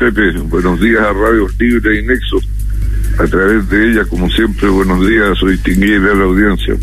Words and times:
Pepe. 0.00 0.32
Buenos 0.48 0.80
días 0.80 1.02
a 1.02 1.12
Radio 1.12 1.46
Libre 1.58 2.00
y 2.00 2.06
Nexo. 2.06 2.40
A 3.18 3.26
través 3.26 3.68
de 3.68 3.90
ella, 3.90 4.06
como 4.06 4.30
siempre, 4.30 4.70
buenos 4.70 5.06
días, 5.06 5.36
soy 5.38 5.52
distinguida 5.52 6.12
a 6.12 6.14
la 6.14 6.24
audiencia. 6.24 6.74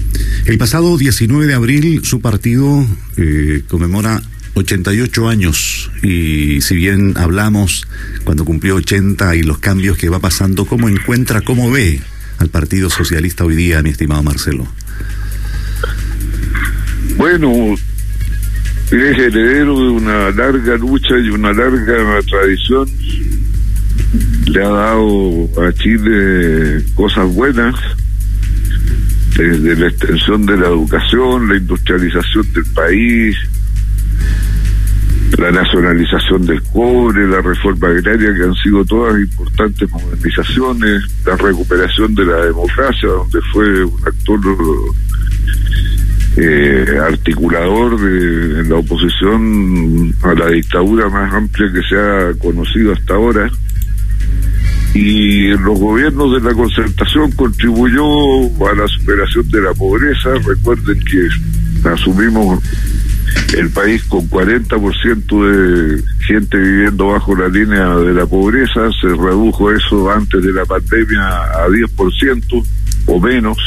El 0.46 0.59
pasado 0.59 0.96
19 0.96 1.48
de 1.48 1.53
abril, 1.56 2.06
su 2.06 2.22
partido 2.22 2.85
eh, 3.17 3.64
conmemora 3.67 4.22
88 4.53 5.30
años 5.30 5.90
y 6.03 6.61
si 6.61 6.75
bien 6.75 7.14
hablamos 7.17 7.88
cuando 8.23 8.45
cumplió 8.45 8.75
80 8.75 9.36
y 9.36 9.42
los 9.42 9.58
cambios 9.58 9.98
que 9.98 10.10
va 10.10 10.20
pasando, 10.20 10.66
¿cómo 10.66 10.88
encuentra, 10.88 11.42
cómo 11.42 11.72
ve 11.72 12.00
al 12.38 12.50
Partido 12.50 12.92
Socialista 12.92 13.46
hoy 13.46 13.56
día, 13.56 13.82
mi 13.82 13.90
estimado 13.90 14.22
Marcelo? 14.22 14.68
Bueno, 17.18 17.76
es 18.92 19.18
heredero 19.18 19.78
de 19.80 19.90
una 19.90 20.32
larga 20.32 20.78
lucha 20.78 21.18
y 21.18 21.30
una 21.30 21.52
larga 21.52 22.22
tradición. 22.30 22.88
Le 24.46 24.64
ha 24.64 24.70
dado 24.70 25.50
a 25.61 25.74
Chile 25.74 26.84
cosas 26.96 27.34
buenas, 27.34 27.75
desde 29.36 29.75
la 29.75 29.88
extensión 29.88 30.46
de 30.46 30.58
la 30.58 30.68
educación, 30.68 31.50
la 31.50 31.58
industrialización 31.58 32.53
del 32.53 32.66
país, 32.73 33.35
la 35.38 35.52
nacionalización 35.52 36.45
del 36.45 36.63
cobre, 36.63 37.27
la 37.27 37.41
reforma 37.41 37.89
agraria, 37.89 38.33
que 38.33 38.44
han 38.44 38.55
sido 38.55 38.85
todas 38.85 39.19
importantes 39.19 39.89
modernizaciones, 39.91 41.03
la 41.25 41.35
recuperación 41.35 42.16
de 42.16 42.25
la 42.25 42.45
democracia, 42.45 43.09
donde 43.09 43.39
fue 43.52 43.83
un 43.83 44.08
actor 44.08 44.39
eh, 46.39 46.99
articulador 47.01 47.99
de 47.99 48.63
la 48.69 48.75
oposición 48.75 50.13
a 50.21 50.33
la 50.35 50.49
dictadura 50.49 51.09
más 51.09 51.33
amplia 51.33 51.71
que 51.73 51.81
se 51.81 51.95
ha 51.99 52.33
conocido 52.37 52.93
hasta 52.93 53.15
ahora. 53.15 53.49
Y 54.93 55.47
los 55.49 55.79
gobiernos 55.79 56.33
de 56.33 56.47
la 56.47 56.55
concertación 56.55 57.31
contribuyó 57.31 58.05
a 58.69 58.73
la 58.75 58.88
superación 58.88 59.49
de 59.49 59.61
la 59.61 59.73
pobreza. 59.73 60.33
Recuerden 60.45 60.99
que 60.99 61.89
asumimos 61.89 62.63
el 63.55 63.69
país 63.72 64.03
con 64.03 64.29
40% 64.29 65.97
de 65.97 66.03
gente 66.27 66.57
viviendo 66.57 67.07
bajo 67.07 67.35
la 67.35 67.47
línea 67.47 67.95
de 67.95 68.13
la 68.13 68.25
pobreza, 68.25 68.89
se 69.01 69.07
redujo 69.07 69.72
eso 69.72 70.11
antes 70.11 70.44
de 70.44 70.51
la 70.51 70.66
pandemia 70.66 71.27
a 71.27 71.67
10% 71.67 72.66
o 73.07 73.19
menos 73.19 73.57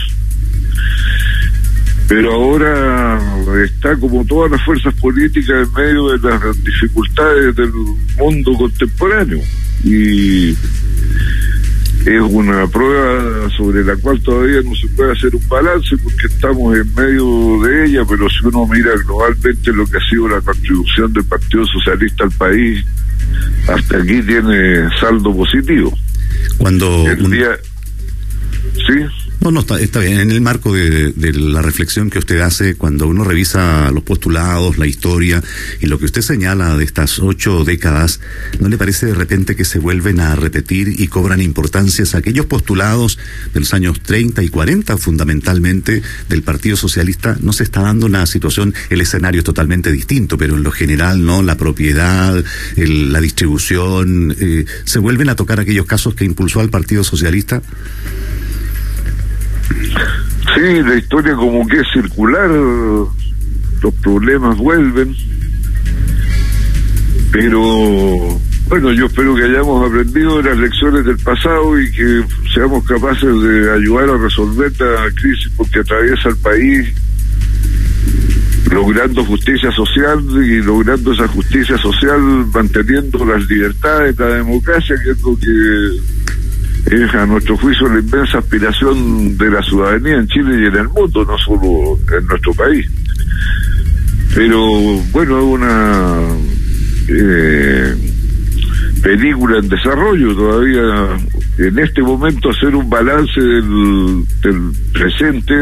pero 2.10 2.32
ahora 2.32 3.20
está 3.64 3.96
como 3.96 4.24
todas 4.24 4.50
las 4.50 4.64
fuerzas 4.64 4.92
políticas 4.94 5.68
en 5.68 5.72
medio 5.72 6.18
de 6.18 6.28
las 6.28 6.64
dificultades 6.64 7.54
del 7.54 7.72
mundo 8.18 8.52
contemporáneo 8.58 9.38
y 9.84 10.50
es 10.50 12.20
una 12.28 12.66
prueba 12.66 13.48
sobre 13.56 13.84
la 13.84 13.94
cual 13.94 14.20
todavía 14.22 14.60
no 14.60 14.74
se 14.74 14.88
puede 14.88 15.12
hacer 15.12 15.36
un 15.36 15.48
balance 15.48 15.96
porque 15.98 16.26
estamos 16.26 16.76
en 16.76 16.94
medio 16.96 17.62
de 17.62 17.86
ella, 17.86 18.02
pero 18.08 18.28
si 18.28 18.44
uno 18.44 18.66
mira 18.66 18.90
globalmente 19.06 19.72
lo 19.72 19.86
que 19.86 19.98
ha 19.98 20.10
sido 20.10 20.26
la 20.26 20.40
contribución 20.40 21.12
del 21.12 21.24
Partido 21.26 21.64
Socialista 21.66 22.24
al 22.24 22.32
país, 22.32 22.84
hasta 23.68 23.98
aquí 23.98 24.20
tiene 24.22 24.88
saldo 24.98 25.32
positivo. 25.36 25.96
Cuando 26.58 27.06
el 27.08 27.30
día, 27.30 27.56
sí. 28.74 29.29
No, 29.40 29.50
no, 29.50 29.60
está, 29.60 30.00
bien. 30.00 30.20
En 30.20 30.30
el 30.30 30.42
marco 30.42 30.74
de, 30.74 31.14
la 31.32 31.62
reflexión 31.62 32.10
que 32.10 32.18
usted 32.18 32.40
hace 32.40 32.74
cuando 32.74 33.08
uno 33.08 33.24
revisa 33.24 33.90
los 33.90 34.02
postulados, 34.02 34.76
la 34.76 34.86
historia 34.86 35.42
y 35.80 35.86
lo 35.86 35.98
que 35.98 36.04
usted 36.04 36.20
señala 36.20 36.76
de 36.76 36.84
estas 36.84 37.18
ocho 37.20 37.64
décadas, 37.64 38.20
¿no 38.58 38.68
le 38.68 38.76
parece 38.76 39.06
de 39.06 39.14
repente 39.14 39.56
que 39.56 39.64
se 39.64 39.78
vuelven 39.78 40.20
a 40.20 40.36
repetir 40.36 41.00
y 41.00 41.08
cobran 41.08 41.40
importancias 41.40 42.14
aquellos 42.14 42.44
postulados 42.46 43.18
de 43.54 43.60
los 43.60 43.72
años 43.72 44.02
30 44.02 44.42
y 44.42 44.50
40, 44.50 44.98
fundamentalmente 44.98 46.02
del 46.28 46.42
Partido 46.42 46.76
Socialista? 46.76 47.38
No 47.40 47.54
se 47.54 47.62
está 47.62 47.80
dando 47.80 48.04
una 48.04 48.26
situación, 48.26 48.74
el 48.90 49.00
escenario 49.00 49.38
es 49.38 49.44
totalmente 49.46 49.90
distinto, 49.90 50.36
pero 50.36 50.54
en 50.54 50.62
lo 50.62 50.70
general, 50.70 51.24
¿no? 51.24 51.42
La 51.42 51.56
propiedad, 51.56 52.44
el, 52.76 53.10
la 53.10 53.22
distribución, 53.22 54.36
eh, 54.38 54.66
¿se 54.84 54.98
vuelven 54.98 55.30
a 55.30 55.34
tocar 55.34 55.60
aquellos 55.60 55.86
casos 55.86 56.14
que 56.14 56.26
impulsó 56.26 56.60
al 56.60 56.68
Partido 56.68 57.04
Socialista? 57.04 57.62
Sí, 60.54 60.82
la 60.82 60.96
historia 60.96 61.34
como 61.34 61.66
que 61.66 61.80
es 61.80 61.86
circular, 61.92 62.48
los 62.48 63.94
problemas 64.02 64.56
vuelven, 64.58 65.14
pero 67.32 68.40
bueno, 68.68 68.92
yo 68.92 69.06
espero 69.06 69.34
que 69.34 69.44
hayamos 69.44 69.88
aprendido 69.88 70.36
de 70.38 70.50
las 70.50 70.58
lecciones 70.58 71.04
del 71.04 71.18
pasado 71.18 71.80
y 71.80 71.90
que 71.92 72.24
seamos 72.54 72.84
capaces 72.84 73.42
de 73.42 73.72
ayudar 73.72 74.10
a 74.10 74.16
resolver 74.16 74.72
la 74.80 75.10
crisis 75.14 75.50
porque 75.56 75.80
atraviesa 75.80 76.28
el 76.28 76.36
país 76.36 76.88
logrando 78.70 79.24
justicia 79.24 79.72
social 79.72 80.22
y 80.44 80.62
logrando 80.62 81.12
esa 81.12 81.26
justicia 81.28 81.76
social 81.78 82.20
manteniendo 82.54 83.24
las 83.24 83.44
libertades, 83.48 84.18
la 84.18 84.26
democracia, 84.26 84.96
que 85.02 85.10
es 85.10 85.22
lo 85.22 85.36
que 85.36 86.00
es 86.86 87.14
a 87.14 87.26
nuestro 87.26 87.56
juicio 87.56 87.88
la 87.88 88.00
inmensa 88.00 88.38
aspiración 88.38 89.36
de 89.36 89.50
la 89.50 89.62
ciudadanía 89.62 90.16
en 90.16 90.28
Chile 90.28 90.62
y 90.62 90.66
en 90.66 90.76
el 90.76 90.88
mundo, 90.88 91.24
no 91.24 91.38
solo 91.38 91.98
en 92.16 92.26
nuestro 92.26 92.54
país. 92.54 92.86
Pero 94.34 94.58
bueno, 95.12 95.38
es 95.38 95.44
una 95.44 96.28
eh, 97.08 97.94
película 99.02 99.58
en 99.58 99.68
desarrollo 99.68 100.34
todavía. 100.34 101.18
En 101.58 101.78
este 101.78 102.02
momento 102.02 102.50
hacer 102.50 102.74
un 102.74 102.88
balance 102.88 103.40
del, 103.40 104.24
del 104.42 104.72
presente 104.92 105.54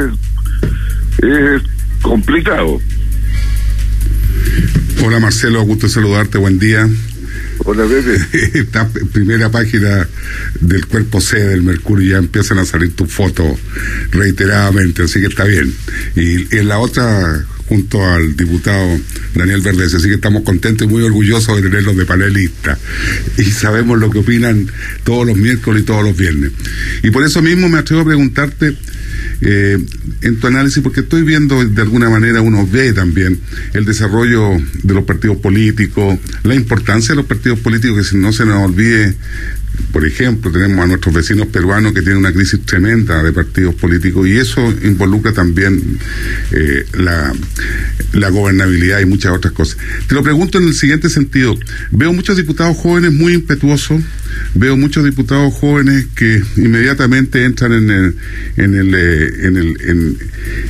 es 1.18 1.62
complicado. 2.02 2.78
Hola 5.04 5.20
Marcelo, 5.20 5.62
gusto 5.62 5.88
saludarte, 5.88 6.38
buen 6.38 6.58
día. 6.58 6.88
Hola, 7.64 7.84
Pepe. 7.86 8.58
Esta 8.58 8.88
primera 8.88 9.50
página 9.50 10.08
del 10.60 10.86
cuerpo 10.86 11.20
C 11.20 11.38
del 11.38 11.62
Mercurio 11.62 12.12
ya 12.12 12.18
empiezan 12.18 12.58
a 12.58 12.64
salir 12.64 12.94
tus 12.94 13.10
fotos 13.10 13.58
reiteradamente, 14.10 15.02
así 15.02 15.20
que 15.20 15.26
está 15.26 15.44
bien. 15.44 15.72
Y 16.14 16.54
en 16.56 16.68
la 16.68 16.78
otra, 16.78 17.44
junto 17.66 18.04
al 18.06 18.36
diputado 18.36 18.98
Daniel 19.34 19.60
Verdes, 19.60 19.94
así 19.94 20.08
que 20.08 20.14
estamos 20.14 20.42
contentos 20.44 20.86
y 20.86 20.90
muy 20.90 21.02
orgullosos 21.02 21.56
de 21.56 21.62
tenerlos 21.68 21.96
de 21.96 22.06
panelista. 22.06 22.78
Y 23.36 23.44
sabemos 23.44 23.98
lo 23.98 24.10
que 24.10 24.20
opinan 24.20 24.70
todos 25.04 25.26
los 25.26 25.36
miércoles 25.36 25.82
y 25.82 25.86
todos 25.86 26.04
los 26.04 26.16
viernes. 26.16 26.52
Y 27.02 27.10
por 27.10 27.24
eso 27.24 27.42
mismo 27.42 27.68
me 27.68 27.78
atrevo 27.78 28.02
a 28.02 28.06
preguntarte 28.06 28.76
eh, 29.40 29.78
en 30.22 30.40
tu 30.40 30.46
análisis, 30.46 30.82
porque 30.82 31.00
estoy 31.00 31.22
viendo 31.22 31.64
de 31.64 31.82
alguna 31.82 32.10
manera, 32.10 32.40
uno 32.40 32.66
ve 32.66 32.92
también 32.92 33.38
el 33.74 33.84
desarrollo 33.84 34.50
de 34.82 34.94
los 34.94 35.04
partidos 35.04 35.38
políticos, 35.38 36.18
la 36.42 36.54
importancia 36.54 37.10
de 37.10 37.16
los 37.16 37.26
partidos 37.26 37.60
políticos, 37.60 37.98
que 37.98 38.04
si 38.04 38.16
no 38.16 38.32
se 38.32 38.44
nos 38.44 38.64
olvide 38.64 39.14
por 39.92 40.06
ejemplo, 40.06 40.50
tenemos 40.52 40.84
a 40.84 40.86
nuestros 40.86 41.14
vecinos 41.14 41.46
peruanos 41.48 41.92
que 41.92 42.00
tienen 42.00 42.18
una 42.18 42.32
crisis 42.32 42.60
tremenda 42.64 43.22
de 43.22 43.32
partidos 43.32 43.74
políticos 43.74 44.28
y 44.28 44.36
eso 44.36 44.72
involucra 44.82 45.32
también 45.32 45.98
eh, 46.52 46.84
la, 46.98 47.32
la 48.12 48.28
gobernabilidad 48.28 49.00
y 49.00 49.06
muchas 49.06 49.32
otras 49.32 49.52
cosas. 49.52 49.78
Te 50.06 50.14
lo 50.14 50.22
pregunto 50.22 50.58
en 50.58 50.68
el 50.68 50.74
siguiente 50.74 51.08
sentido. 51.08 51.56
Veo 51.90 52.12
muchos 52.12 52.36
diputados 52.36 52.76
jóvenes 52.76 53.12
muy 53.12 53.32
impetuosos, 53.34 54.02
veo 54.54 54.76
muchos 54.76 55.04
diputados 55.04 55.54
jóvenes 55.54 56.06
que 56.14 56.42
inmediatamente 56.56 57.44
entran 57.44 57.72
en 57.72 57.90
el, 57.90 58.16
en 58.56 58.74
el, 58.74 58.94
eh, 58.94 59.46
en, 59.46 59.56
el 59.56 59.80
en, 59.82 60.18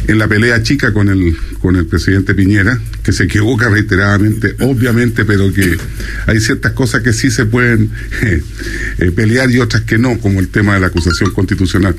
en, 0.06 0.18
la 0.18 0.28
pelea 0.28 0.62
chica 0.62 0.92
con 0.92 1.08
el 1.08 1.36
con 1.60 1.76
el 1.76 1.86
presidente 1.86 2.34
Piñera, 2.34 2.80
que 3.02 3.12
se 3.12 3.24
equivoca 3.24 3.68
reiteradamente, 3.68 4.54
obviamente, 4.60 5.24
pero 5.24 5.52
que 5.52 5.76
hay 6.26 6.40
ciertas 6.40 6.72
cosas 6.72 7.02
que 7.02 7.12
sí 7.12 7.30
se 7.30 7.46
pueden 7.46 7.90
eh, 8.98 9.10
pelear 9.10 9.50
y 9.50 9.58
otras 9.58 9.82
que 9.82 9.98
no, 9.98 10.18
como 10.18 10.40
el 10.40 10.48
tema 10.48 10.74
de 10.74 10.80
la 10.80 10.88
acusación 10.88 11.30
constitucional. 11.32 11.94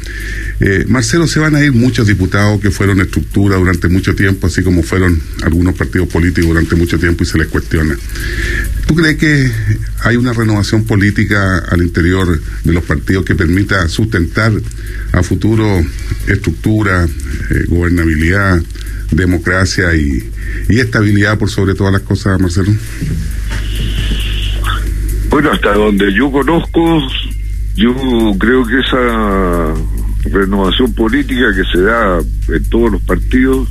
Eh, 0.59 0.85
Marcelo, 0.87 1.27
se 1.27 1.39
van 1.39 1.55
a 1.55 1.63
ir 1.63 1.71
muchos 1.71 2.07
diputados 2.07 2.59
que 2.61 2.71
fueron 2.71 3.01
estructura 3.01 3.57
durante 3.57 3.87
mucho 3.87 4.15
tiempo, 4.15 4.47
así 4.47 4.61
como 4.61 4.83
fueron 4.83 5.19
algunos 5.43 5.75
partidos 5.75 6.09
políticos 6.09 6.49
durante 6.49 6.75
mucho 6.75 6.97
tiempo 6.99 7.23
y 7.23 7.27
se 7.27 7.37
les 7.37 7.47
cuestiona. 7.47 7.95
¿Tú 8.87 8.95
crees 8.95 9.17
que 9.17 9.51
hay 10.01 10.15
una 10.15 10.33
renovación 10.33 10.85
política 10.85 11.59
al 11.59 11.81
interior 11.81 12.39
de 12.63 12.73
los 12.73 12.83
partidos 12.83 13.25
que 13.25 13.35
permita 13.35 13.87
sustentar 13.87 14.51
a 15.11 15.23
futuro 15.23 15.83
estructura, 16.27 17.05
eh, 17.05 17.65
gobernabilidad, 17.67 18.61
democracia 19.11 19.95
y, 19.95 20.29
y, 20.69 20.79
estabilidad 20.79 21.37
por 21.37 21.49
sobre 21.49 21.73
todas 21.73 21.93
las 21.93 22.01
cosas, 22.03 22.39
Marcelo? 22.39 22.71
Bueno, 25.29 25.51
hasta 25.51 25.73
donde 25.73 26.13
yo 26.13 26.31
conozco, 26.31 27.01
yo 27.75 27.93
creo 28.39 28.65
que 28.65 28.79
esa 28.79 29.73
renovación 30.25 30.93
política 30.93 31.53
que 31.55 31.63
se 31.71 31.83
da 31.83 32.19
en 32.19 32.69
todos 32.69 32.91
los 32.93 33.01
partidos 33.03 33.67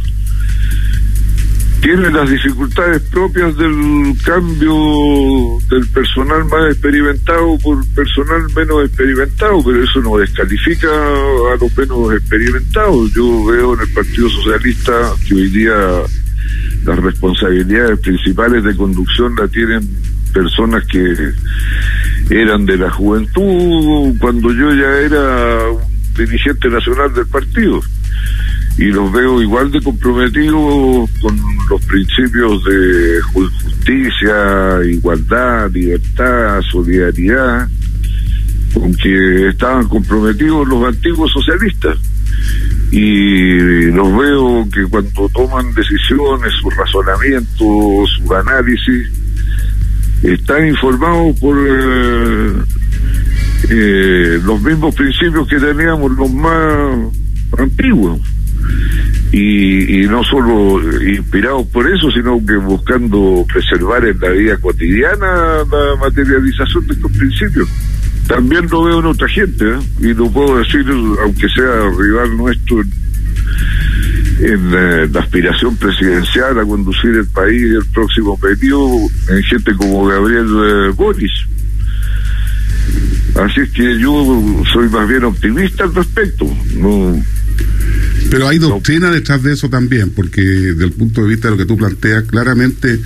tiene 1.80 2.10
las 2.10 2.28
dificultades 2.28 3.02
propias 3.02 3.56
del 3.56 4.14
cambio 4.24 4.74
del 5.70 5.86
personal 5.88 6.44
más 6.46 6.72
experimentado 6.72 7.56
por 7.58 7.86
personal 7.94 8.42
menos 8.54 8.84
experimentado, 8.84 9.62
pero 9.64 9.82
eso 9.82 10.00
no 10.00 10.18
descalifica 10.18 10.88
a 10.88 11.56
los 11.60 11.76
menos 11.76 12.14
experimentados. 12.14 13.12
Yo 13.14 13.44
veo 13.46 13.74
en 13.74 13.80
el 13.80 13.92
Partido 13.92 14.28
Socialista 14.28 14.92
que 15.26 15.34
hoy 15.34 15.48
día 15.50 15.74
las 16.84 16.98
responsabilidades 16.98 18.00
principales 18.00 18.64
de 18.64 18.76
conducción 18.76 19.34
la 19.36 19.46
tienen 19.48 19.88
personas 20.32 20.84
que 20.86 21.32
eran 22.30 22.66
de 22.66 22.76
la 22.76 22.90
juventud 22.90 24.14
cuando 24.20 24.52
yo 24.52 24.74
ya 24.74 24.98
era 24.98 25.70
un 25.70 26.14
dirigente 26.14 26.68
nacional 26.68 27.14
del 27.14 27.26
partido 27.26 27.80
y 28.78 28.84
los 28.92 29.10
veo 29.10 29.42
igual 29.42 29.72
de 29.72 29.80
comprometidos 29.80 31.10
con 31.20 31.36
los 31.68 31.84
principios 31.84 32.62
de 32.64 33.20
justicia, 33.32 34.84
igualdad, 34.88 35.68
libertad, 35.72 36.60
solidaridad, 36.70 37.68
con 38.72 38.94
que 38.94 39.48
estaban 39.48 39.88
comprometidos 39.88 40.68
los 40.68 40.84
antiguos 40.84 41.32
socialistas. 41.32 41.98
Y 42.92 43.90
los 43.90 44.16
veo 44.16 44.68
que 44.72 44.84
cuando 44.88 45.28
toman 45.30 45.74
decisiones, 45.74 46.52
sus 46.62 46.74
razonamientos, 46.76 47.58
su 47.58 48.34
análisis, 48.34 49.10
están 50.22 50.68
informados 50.68 51.36
por 51.40 51.58
eh, 51.58 52.52
eh, 53.70 54.40
los 54.44 54.62
mismos 54.62 54.94
principios 54.94 55.48
que 55.48 55.58
teníamos 55.58 56.12
los 56.12 56.30
más 56.32 56.96
antiguos 57.58 58.20
y, 59.32 60.06
no 60.08 60.24
solo 60.24 60.80
inspirados 61.02 61.66
por 61.68 61.86
eso, 61.90 62.10
sino 62.10 62.44
que 62.44 62.56
buscando 62.56 63.44
preservar 63.52 64.04
en 64.06 64.18
la 64.18 64.30
vida 64.30 64.56
cotidiana 64.56 65.64
la 65.70 65.96
materialización 66.00 66.86
de 66.86 66.94
estos 66.94 67.12
principios. 67.12 67.68
También 68.26 68.66
lo 68.70 68.84
veo 68.84 69.00
en 69.00 69.06
otra 69.06 69.28
gente, 69.28 69.64
¿eh? 69.64 69.78
y 70.00 70.14
lo 70.14 70.30
puedo 70.30 70.58
decir, 70.58 70.84
aunque 71.22 71.48
sea 71.48 71.90
rival 71.98 72.36
nuestro 72.36 72.82
en, 74.40 74.72
eh, 74.74 75.08
la 75.12 75.20
aspiración 75.20 75.76
presidencial 75.76 76.58
a 76.58 76.64
conducir 76.64 77.10
el 77.10 77.26
país 77.26 77.62
el 77.62 77.84
próximo 77.92 78.38
periodo, 78.38 79.08
en 79.30 79.42
gente 79.42 79.74
como 79.74 80.06
Gabriel 80.06 80.46
eh, 80.46 80.92
Boris. 80.94 81.32
Así 83.34 83.60
es 83.60 83.70
que 83.70 83.98
yo 83.98 84.64
soy 84.72 84.88
más 84.88 85.08
bien 85.08 85.24
optimista 85.24 85.84
al 85.84 85.94
respecto. 85.94 86.46
No, 86.76 87.14
pero 88.30 88.48
hay 88.48 88.58
doctrina 88.58 89.10
detrás 89.10 89.42
de 89.42 89.52
eso 89.54 89.68
también, 89.68 90.10
porque 90.10 90.42
desde 90.42 90.84
el 90.84 90.92
punto 90.92 91.22
de 91.22 91.28
vista 91.28 91.48
de 91.48 91.52
lo 91.52 91.58
que 91.58 91.66
tú 91.66 91.76
planteas, 91.76 92.24
claramente 92.24 93.00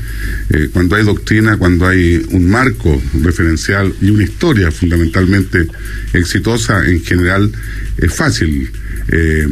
eh, 0.51 0.69
cuando 0.73 0.97
hay 0.97 1.05
doctrina, 1.05 1.57
cuando 1.57 1.87
hay 1.87 2.27
un 2.31 2.49
marco 2.49 3.01
referencial 3.23 3.93
y 4.01 4.11
una 4.11 4.25
historia 4.25 4.71
fundamentalmente 4.71 5.69
exitosa, 6.13 6.85
en 6.87 7.03
general 7.05 7.53
es 7.99 8.13
fácil 8.13 8.71
eh, 9.09 9.47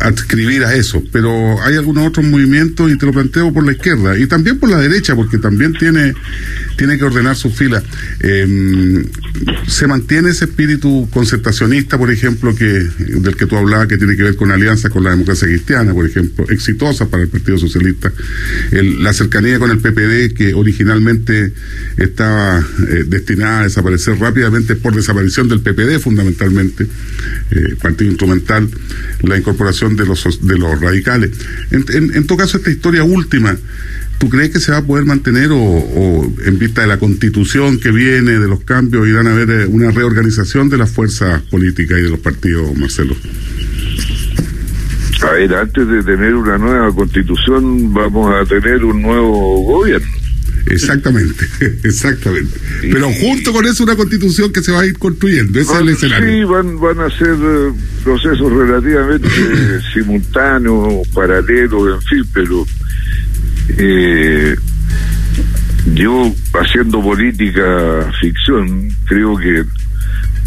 adscribir 0.00 0.64
a 0.64 0.74
eso, 0.74 1.02
pero 1.12 1.62
hay 1.62 1.76
algunos 1.76 2.06
otros 2.06 2.24
movimientos 2.26 2.90
y 2.90 2.96
te 2.96 3.06
lo 3.06 3.12
planteo 3.12 3.52
por 3.52 3.64
la 3.64 3.72
izquierda 3.72 4.18
y 4.18 4.26
también 4.26 4.58
por 4.58 4.70
la 4.70 4.78
derecha, 4.78 5.14
porque 5.14 5.38
también 5.38 5.72
tiene, 5.72 6.14
tiene 6.76 6.98
que 6.98 7.04
ordenar 7.04 7.36
sus 7.36 7.54
filas. 7.54 7.82
Eh, 8.20 9.04
se 9.66 9.86
mantiene 9.86 10.30
ese 10.30 10.46
espíritu 10.46 11.08
concertacionista, 11.10 11.98
por 11.98 12.10
ejemplo, 12.10 12.54
que 12.54 12.64
del 12.64 13.36
que 13.36 13.46
tú 13.46 13.56
hablabas, 13.56 13.86
que 13.86 13.98
tiene 13.98 14.16
que 14.16 14.22
ver 14.22 14.36
con 14.36 14.50
alianzas 14.50 14.90
con 14.90 15.05
la 15.06 15.12
democracia 15.12 15.48
cristiana, 15.48 15.94
por 15.94 16.06
ejemplo, 16.06 16.46
exitosa 16.48 17.08
para 17.08 17.22
el 17.22 17.28
Partido 17.28 17.58
Socialista. 17.58 18.12
la 18.70 19.12
cercanía 19.12 19.58
con 19.58 19.70
el 19.70 19.78
PPD, 19.78 20.34
que 20.34 20.54
originalmente 20.54 21.52
estaba 21.96 22.58
eh, 22.60 23.04
destinada 23.06 23.60
a 23.60 23.64
desaparecer 23.64 24.18
rápidamente 24.18 24.76
por 24.76 24.94
desaparición 24.94 25.48
del 25.48 25.60
PPD, 25.60 25.98
fundamentalmente, 26.00 26.86
eh, 27.50 27.76
partido 27.80 28.10
instrumental, 28.10 28.68
la 29.22 29.38
incorporación 29.38 29.96
de 29.96 30.06
los, 30.06 30.46
de 30.46 30.58
los 30.58 30.80
radicales. 30.80 31.30
En, 31.70 31.84
en 32.14 32.26
todo 32.26 32.38
caso, 32.38 32.58
esta 32.58 32.70
historia 32.70 33.04
última, 33.04 33.56
¿Tú 34.18 34.30
crees 34.30 34.50
que 34.50 34.60
se 34.60 34.72
va 34.72 34.78
a 34.78 34.82
poder 34.82 35.04
mantener 35.04 35.50
o, 35.52 36.34
en 36.44 36.58
vista 36.58 36.80
de 36.80 36.86
la 36.86 36.98
constitución 36.98 37.78
que 37.78 37.90
viene, 37.90 38.38
de 38.38 38.48
los 38.48 38.60
cambios, 38.60 39.06
irán 39.06 39.26
a 39.26 39.32
haber 39.32 39.50
eh, 39.50 39.66
una 39.66 39.90
reorganización 39.90 40.70
de 40.70 40.78
las 40.78 40.90
fuerzas 40.90 41.42
políticas 41.42 41.98
y 41.98 42.02
de 42.02 42.10
los 42.10 42.20
partidos, 42.20 42.74
Marcelo? 42.76 43.14
A 45.22 45.32
ver, 45.32 45.54
antes 45.54 45.88
de 45.88 46.02
tener 46.02 46.34
una 46.34 46.58
nueva 46.58 46.94
constitución 46.94 47.92
vamos 47.92 48.34
a 48.34 48.44
tener 48.44 48.84
un 48.84 49.02
nuevo 49.02 49.62
gobierno. 49.62 50.06
Exactamente, 50.66 51.46
exactamente. 51.84 52.58
Pero 52.82 53.10
junto 53.12 53.52
con 53.52 53.64
eso 53.66 53.84
una 53.84 53.94
constitución 53.94 54.52
que 54.52 54.62
se 54.62 54.72
va 54.72 54.80
a 54.80 54.86
ir 54.86 54.98
construyendo, 54.98 55.60
ese 55.60 55.72
es 55.72 55.80
el 55.80 55.88
escenario. 55.90 56.32
Sí, 56.32 56.44
van, 56.44 56.80
van 56.80 57.00
a 57.00 57.10
ser 57.10 57.36
eh, 57.40 57.72
procesos 58.02 58.52
relativamente 58.52 59.28
simultáneos, 59.94 61.06
paralelos, 61.14 61.94
en 61.94 62.02
fin, 62.02 62.30
pero 62.32 62.66
eh, 63.78 64.56
yo, 65.94 66.34
haciendo 66.54 67.00
política 67.00 68.10
ficción, 68.20 68.88
creo 69.06 69.36
que 69.36 69.64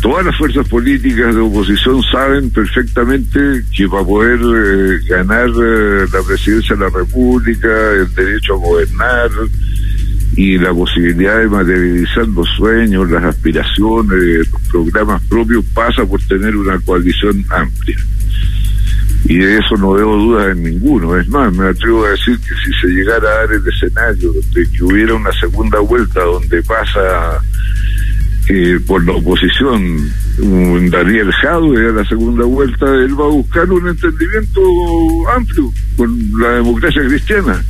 todas 0.02 0.26
las 0.26 0.36
fuerzas 0.38 0.68
políticas 0.68 1.36
de 1.36 1.42
oposición 1.42 2.02
saben 2.12 2.50
perfectamente 2.52 3.64
que 3.76 3.88
para 3.88 4.04
poder 4.04 4.40
eh, 4.40 5.00
ganar 5.08 5.50
eh, 5.50 6.06
la 6.12 6.22
presidencia 6.26 6.76
de 6.76 6.82
la 6.82 6.90
República, 6.90 7.92
el 7.92 8.14
derecho 8.14 8.54
a 8.54 8.58
gobernar 8.58 9.30
y 10.36 10.58
la 10.58 10.74
posibilidad 10.74 11.40
de 11.40 11.48
materializar 11.48 12.28
los 12.28 12.48
sueños, 12.56 13.10
las 13.10 13.24
aspiraciones, 13.24 14.50
los 14.52 14.62
programas 14.70 15.22
propios, 15.24 15.66
pasa 15.74 16.06
por 16.06 16.22
tener 16.24 16.56
una 16.56 16.80
coalición 16.80 17.44
amplia 17.50 17.98
y 19.26 19.38
de 19.38 19.58
eso 19.58 19.76
no 19.78 19.94
veo 19.94 20.16
dudas 20.16 20.56
en 20.56 20.64
ninguno. 20.64 21.18
Es 21.18 21.28
más, 21.28 21.54
me 21.54 21.68
atrevo 21.68 22.06
a 22.06 22.12
decir 22.12 22.38
que 22.40 22.56
si 22.56 22.74
se 22.82 22.88
llegara 22.88 23.30
a 23.30 23.36
dar 23.40 23.52
el 23.52 23.68
escenario 23.68 24.32
de 24.54 24.70
que 24.72 24.84
hubiera 24.84 25.14
una 25.14 25.32
segunda 25.34 25.80
vuelta 25.80 26.22
donde 26.22 26.64
pasa 26.64 27.40
eh, 28.50 28.80
por 28.86 29.06
la 29.06 29.14
oposición 29.14 30.12
un 30.40 30.90
Daniel 30.90 31.32
Jadwe 31.32 31.90
a 31.90 31.92
la 31.92 32.06
segunda 32.06 32.44
vuelta, 32.46 32.86
él 32.96 33.20
va 33.20 33.26
a 33.26 33.30
buscar 33.30 33.72
un 33.72 33.88
entendimiento 33.88 34.62
amplio 35.36 35.72
con 35.96 36.18
la 36.40 36.50
democracia 36.54 37.02
cristiana. 37.08 37.64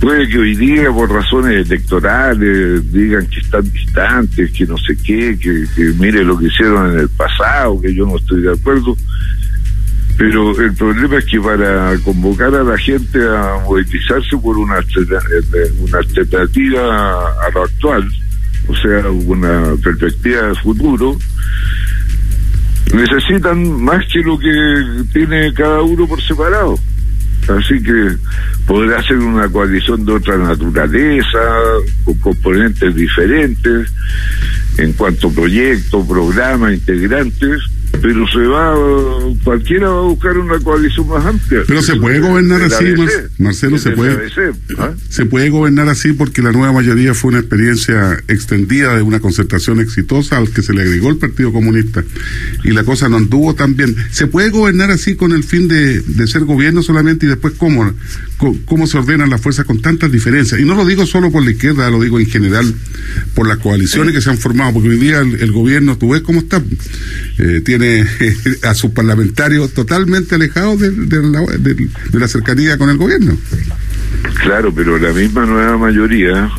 Puede 0.00 0.28
que 0.28 0.38
hoy 0.38 0.56
día 0.56 0.90
por 0.90 1.10
razones 1.10 1.66
electorales 1.66 2.92
digan 2.92 3.26
que 3.28 3.38
están 3.38 3.70
distantes, 3.72 4.50
que 4.50 4.66
no 4.66 4.76
sé 4.78 4.96
qué, 5.04 5.38
que, 5.38 5.64
que 5.74 5.84
mire 5.98 6.24
lo 6.24 6.38
que 6.38 6.46
hicieron 6.46 6.92
en 6.92 7.00
el 7.00 7.08
pasado, 7.10 7.80
que 7.80 7.94
yo 7.94 8.04
no 8.04 8.16
estoy 8.16 8.42
de 8.42 8.52
acuerdo 8.52 8.96
pero 10.16 10.56
el 10.60 10.72
problema 10.74 11.18
es 11.18 11.24
que 11.24 11.40
para 11.40 11.98
convocar 12.04 12.54
a 12.54 12.62
la 12.62 12.78
gente 12.78 13.18
a 13.18 13.58
movilizarse 13.64 14.36
por 14.36 14.56
una, 14.56 14.78
una 15.80 15.98
alternativa 15.98 17.16
a 17.44 17.50
lo 17.52 17.64
actual, 17.64 18.08
o 18.66 18.76
sea, 18.76 19.08
una 19.10 19.74
perspectiva 19.82 20.48
de 20.48 20.54
futuro, 20.56 21.18
necesitan 22.94 23.82
más 23.82 24.04
que 24.12 24.20
lo 24.20 24.38
que 24.38 25.04
tiene 25.12 25.52
cada 25.54 25.82
uno 25.82 26.06
por 26.06 26.22
separado. 26.22 26.78
Así 27.48 27.82
que 27.82 28.16
podrá 28.66 29.02
ser 29.02 29.18
una 29.18 29.48
coalición 29.48 30.04
de 30.04 30.12
otra 30.12 30.38
naturaleza, 30.38 31.38
con 32.04 32.14
componentes 32.14 32.94
diferentes 32.94 33.92
en 34.78 34.92
cuanto 34.94 35.28
a 35.28 35.32
proyectos, 35.32 36.06
programas, 36.06 36.72
integrantes, 36.72 37.60
pero 38.00 38.26
se 38.28 38.38
va, 38.38 38.74
cualquiera 39.42 39.88
va 39.88 39.98
a 39.98 40.02
buscar 40.02 40.38
una 40.38 40.58
coalición 40.58 41.08
más 41.08 41.24
amplia. 41.24 41.62
Pero 41.66 41.82
se 41.82 41.96
puede 41.96 42.20
gobernar 42.20 42.62
así, 42.62 42.94
Marcelo, 43.38 43.78
se 43.78 43.90
puede, 43.92 44.30
¿ah? 44.78 44.92
se 45.08 45.26
puede 45.26 45.50
gobernar 45.50 45.88
así 45.88 46.12
porque 46.12 46.42
la 46.42 46.52
nueva 46.52 46.72
mayoría 46.72 47.14
fue 47.14 47.30
una 47.30 47.40
experiencia 47.40 48.18
extendida 48.28 48.96
de 48.96 49.02
una 49.02 49.20
concertación 49.20 49.80
exitosa 49.80 50.36
al 50.36 50.50
que 50.50 50.62
se 50.62 50.72
le 50.72 50.82
agregó 50.82 51.10
el 51.10 51.16
Partido 51.16 51.52
Comunista 51.52 52.04
y 52.62 52.70
la 52.70 52.84
cosa 52.84 53.08
no 53.08 53.16
anduvo 53.16 53.54
tan 53.54 53.76
bien. 53.76 53.94
¿Se 54.10 54.26
puede 54.26 54.50
gobernar 54.50 54.90
así 54.90 55.16
con 55.16 55.32
el 55.32 55.44
fin 55.44 55.68
de, 55.68 56.00
de 56.00 56.26
ser 56.26 56.44
gobierno 56.44 56.82
solamente 56.82 57.26
y 57.26 57.28
después 57.28 57.54
cómo, 57.56 57.92
cómo 58.64 58.86
se 58.86 58.98
ordenan 58.98 59.30
las 59.30 59.40
fuerzas 59.40 59.64
con 59.64 59.80
tantas 59.80 60.10
diferencias? 60.10 60.60
Y 60.60 60.64
no 60.64 60.74
lo 60.74 60.84
digo 60.84 61.06
solo 61.06 61.30
por 61.30 61.44
la 61.44 61.50
izquierda, 61.50 61.90
lo 61.90 62.00
digo 62.00 62.18
en 62.18 62.26
general 62.26 62.74
por 63.34 63.48
las 63.48 63.58
coaliciones 63.58 64.14
que 64.14 64.20
se 64.20 64.30
han 64.30 64.38
formado, 64.38 64.74
porque 64.74 64.88
hoy 64.88 64.98
día 64.98 65.20
el, 65.20 65.52
gobierno, 65.52 65.96
tú 65.98 66.10
ves 66.10 66.22
cómo 66.22 66.40
está, 66.40 66.62
eh, 67.38 67.62
tiene 67.64 67.83
a 68.62 68.74
sus 68.74 68.90
parlamentarios 68.90 69.72
totalmente 69.72 70.34
alejados 70.34 70.80
de, 70.80 71.88
la, 72.12 72.28
cercanía 72.28 72.78
con 72.78 72.90
el 72.90 72.96
gobierno. 72.96 73.36
Claro, 74.42 74.72
pero 74.74 74.98
la 74.98 75.12
misma 75.12 75.44
nueva 75.46 75.78
mayoría 75.78 76.50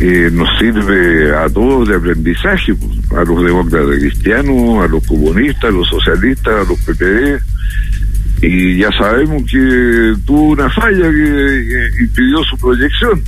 eh, 0.00 0.30
nos 0.32 0.48
sirve 0.58 1.34
a 1.36 1.48
todos 1.48 1.88
de 1.88 1.96
aprendizaje, 1.96 2.74
pues, 2.74 3.12
a 3.18 3.24
los 3.24 3.44
demócratas 3.44 3.98
cristianos, 3.98 4.84
a 4.84 4.88
los 4.88 5.06
comunistas, 5.06 5.64
a 5.64 5.70
los 5.70 5.88
socialistas, 5.88 6.66
a 6.66 6.68
los 6.68 6.78
PPD, 6.80 7.40
y 8.42 8.78
ya 8.78 8.90
sabemos 8.92 9.44
que 9.50 10.14
tuvo 10.26 10.50
una 10.50 10.68
falla 10.70 11.10
que, 11.10 11.90
impidió 12.00 12.42
su 12.44 12.56
proyección. 12.58 13.22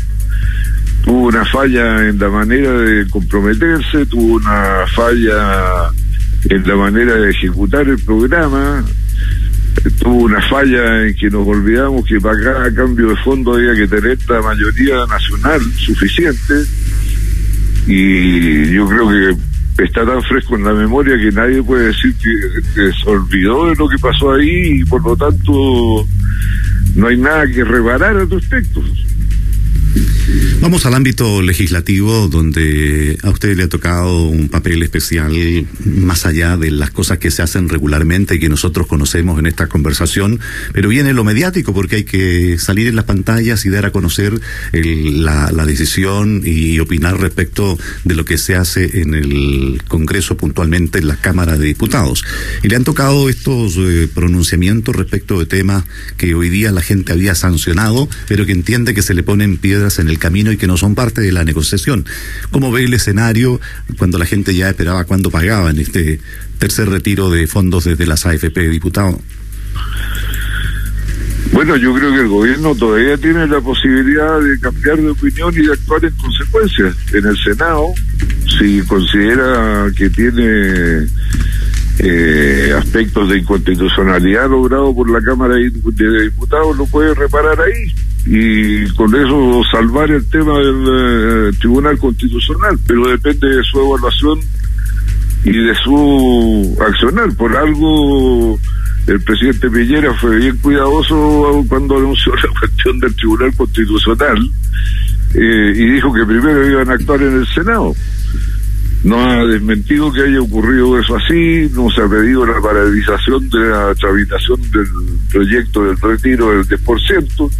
Tuvo 1.05 1.28
una 1.28 1.45
falla 1.45 2.09
en 2.09 2.19
la 2.19 2.28
manera 2.28 2.73
de 2.73 3.09
comprometerse, 3.09 4.05
tuvo 4.07 4.37
una 4.37 4.85
falla 4.95 5.90
en 6.49 6.67
la 6.67 6.76
manera 6.76 7.15
de 7.15 7.31
ejecutar 7.31 7.88
el 7.88 7.99
programa, 7.99 8.85
tuvo 9.99 10.25
una 10.25 10.41
falla 10.43 11.07
en 11.07 11.15
que 11.15 11.31
nos 11.31 11.47
olvidamos 11.47 12.05
que 12.07 12.21
para 12.21 12.38
cada 12.43 12.75
cambio 12.75 13.09
de 13.09 13.17
fondo 13.17 13.55
había 13.55 13.75
que 13.75 13.88
tener 13.88 14.19
la 14.29 14.43
mayoría 14.43 14.97
nacional 15.09 15.61
suficiente 15.76 16.55
y 17.87 18.73
yo 18.73 18.88
creo 18.88 19.09
que 19.09 19.85
está 19.85 20.05
tan 20.07 20.23
fresco 20.23 20.57
en 20.57 20.65
la 20.65 20.73
memoria 20.73 21.17
que 21.17 21.31
nadie 21.33 21.62
puede 21.62 21.88
decir 21.88 22.15
que, 22.15 22.93
se 22.93 23.09
olvidó 23.09 23.69
de 23.69 23.76
lo 23.76 23.88
que 23.88 23.99
pasó 23.99 24.33
ahí 24.33 24.81
y 24.81 24.85
por 24.85 25.03
lo 25.03 25.17
tanto 25.17 25.53
no 26.95 27.07
hay 27.09 27.17
nada 27.17 27.47
que 27.47 27.62
reparar 27.65 28.17
al 28.17 28.31
respecto. 28.31 28.83
Vamos 30.61 30.87
al 30.87 30.95
ámbito 30.95 31.43
legislativo, 31.43 32.29
donde 32.29 33.19
a 33.23 33.31
usted 33.31 33.57
le 33.57 33.65
ha 33.65 33.69
tocado 33.69 34.25
un 34.25 34.49
papel 34.49 34.83
especial 34.83 35.33
más 35.85 36.26
allá 36.26 36.57
de 36.57 36.71
las 36.71 36.91
cosas 36.91 37.19
que 37.19 37.31
se 37.31 37.43
hacen 37.43 37.69
regularmente 37.69 38.35
y 38.35 38.41
que 38.41 38.49
nosotros 38.49 38.87
conocemos 38.87 39.38
en 39.38 39.47
esta 39.47 39.69
conversación, 39.69 40.41
pero 40.73 40.88
viene 40.88 41.12
lo 41.12 41.25
mediático, 41.25 41.73
porque 41.73 41.97
hay 41.97 42.05
que 42.05 42.59
salir 42.59 42.88
en 42.88 42.97
las 42.97 43.05
pantallas 43.05 43.65
y 43.65 43.71
dar 43.71 43.87
a 43.87 43.93
conocer 43.93 44.41
la, 44.73 45.67
decisión 45.67 46.43
y 46.45 46.79
opinar 46.79 47.21
respecto 47.21 47.79
de 48.05 48.15
lo 48.15 48.25
que 48.25 48.38
se 48.38 48.55
hace 48.55 49.00
en 49.00 49.15
el 49.15 49.83
Congreso, 49.88 50.37
puntualmente 50.37 50.99
en 50.99 51.09
la 51.09 51.17
Cámara 51.17 51.59
de 51.59 51.67
Diputados. 51.67 52.25
Y 52.62 52.69
le 52.69 52.76
han 52.76 52.85
tocado 52.85 53.29
estos 53.29 53.76
eh, 53.79 54.09
pronunciamientos 54.12 54.95
respecto 54.95 55.38
de 55.38 55.47
temas 55.47 55.85
que 56.17 56.35
hoy 56.35 56.49
día 56.49 56.73
la 56.73 56.83
gente 56.83 57.12
había 57.12 57.35
sancionado, 57.35 58.09
pero 58.29 58.47
que 58.47 58.53
entiende 58.53 58.95
que 58.95 59.03
se 59.03 59.15
le 59.15 59.23
ponen 59.23 59.59
en 59.99 60.09
el 60.09 60.19
camino 60.19 60.52
y 60.52 60.57
que 60.57 60.66
no 60.66 60.76
son 60.76 60.95
parte 60.95 61.21
de 61.21 61.33
la 61.33 61.45
negociación. 61.45 62.05
¿Cómo 62.50 62.71
ve 62.73 62.85
el 62.85 62.95
escenario 62.95 63.61
cuando 63.99 64.19
la 64.19 64.26
gente 64.26 64.55
ya 64.55 64.69
esperaba 64.69 65.05
cuándo 65.05 65.31
pagaban 65.31 65.78
este 65.78 66.21
tercer 66.59 66.88
retiro 66.88 67.31
de 67.31 67.47
fondos 67.47 67.85
desde 67.85 68.07
las 68.07 68.26
AFP, 68.26 68.69
diputado? 68.69 69.21
Bueno, 71.52 71.76
yo 71.76 71.95
creo 71.95 72.12
que 72.12 72.21
el 72.21 72.28
gobierno 72.28 72.75
todavía 72.75 73.16
tiene 73.16 73.47
la 73.47 73.61
posibilidad 73.61 74.40
de 74.40 74.59
cambiar 74.59 74.99
de 74.99 75.11
opinión 75.11 75.55
y 75.55 75.66
de 75.66 75.73
actuar 75.73 76.05
en 76.05 76.14
consecuencia. 76.16 76.95
En 77.12 77.26
el 77.26 77.37
Senado, 77.38 77.87
si 78.59 78.83
considera 78.83 79.87
que 79.97 80.11
tiene 80.11 81.07
eh, 82.00 82.75
aspectos 82.76 83.31
de 83.31 83.38
inconstitucionalidad 83.38 84.50
logrado 84.50 84.95
por 84.95 85.09
la 85.09 85.23
Cámara 85.23 85.55
de 85.55 85.71
Diputados, 85.71 86.76
lo 86.76 86.87
puede 86.87 87.14
reparar 87.14 87.59
ahí 87.61 87.95
y 88.26 88.88
con 88.95 89.14
eso 89.14 89.62
salvar 89.71 90.11
el 90.11 90.28
tema 90.28 90.59
del 90.59 90.85
eh, 90.88 91.52
Tribunal 91.61 91.97
Constitucional, 91.97 92.76
pero 92.87 93.09
depende 93.09 93.49
de 93.49 93.62
su 93.62 93.78
evaluación 93.80 94.40
y 95.45 95.52
de 95.52 95.75
su 95.85 96.76
accionar. 96.85 97.33
Por 97.37 97.56
algo 97.56 98.59
el 99.06 99.21
presidente 99.21 99.71
Piñera 99.71 100.12
fue 100.14 100.37
bien 100.38 100.56
cuidadoso 100.59 101.64
cuando 101.68 101.99
anunció 101.99 102.35
la 102.42 102.61
cuestión 102.61 102.99
del 102.99 103.14
Tribunal 103.14 103.54
Constitucional 103.54 104.50
eh, 105.35 105.73
y 105.76 105.87
dijo 105.92 106.12
que 106.12 106.25
primero 106.25 106.68
iban 106.68 106.90
a 106.90 106.95
actuar 106.95 107.23
en 107.23 107.38
el 107.38 107.47
Senado. 107.47 107.95
No 109.05 109.21
ha 109.21 109.45
desmentido 109.45 110.12
que 110.12 110.23
haya 110.23 110.41
ocurrido 110.41 110.99
eso 110.99 111.17
así, 111.17 111.71
no 111.75 111.88
se 111.91 112.03
ha 112.03 112.09
pedido 112.09 112.45
la 112.47 112.61
paralización 112.61 113.49
de 113.50 113.59
la 113.69 113.95
tramitación 113.95 114.61
del 114.71 114.87
proyecto 115.31 115.85
del 115.85 115.97
retiro 116.00 116.50
del 116.50 116.67
10%, 116.67 117.50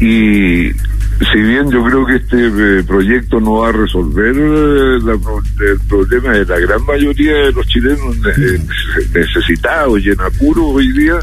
y 0.00 0.72
si 1.30 1.38
bien 1.38 1.70
yo 1.70 1.84
creo 1.84 2.06
que 2.06 2.16
este 2.16 2.46
eh, 2.46 2.82
proyecto 2.84 3.40
no 3.40 3.56
va 3.56 3.68
a 3.68 3.72
resolver 3.72 4.34
eh, 4.34 4.96
el 4.96 5.80
problema 5.86 6.32
de 6.32 6.46
la 6.46 6.58
gran 6.58 6.82
mayoría 6.86 7.34
de 7.34 7.52
los 7.52 7.66
chilenos 7.66 8.16
eh, 8.38 8.58
necesitados 9.14 10.00
y 10.02 10.08
en 10.08 10.20
apuro 10.20 10.66
hoy 10.68 10.90
día, 10.92 11.18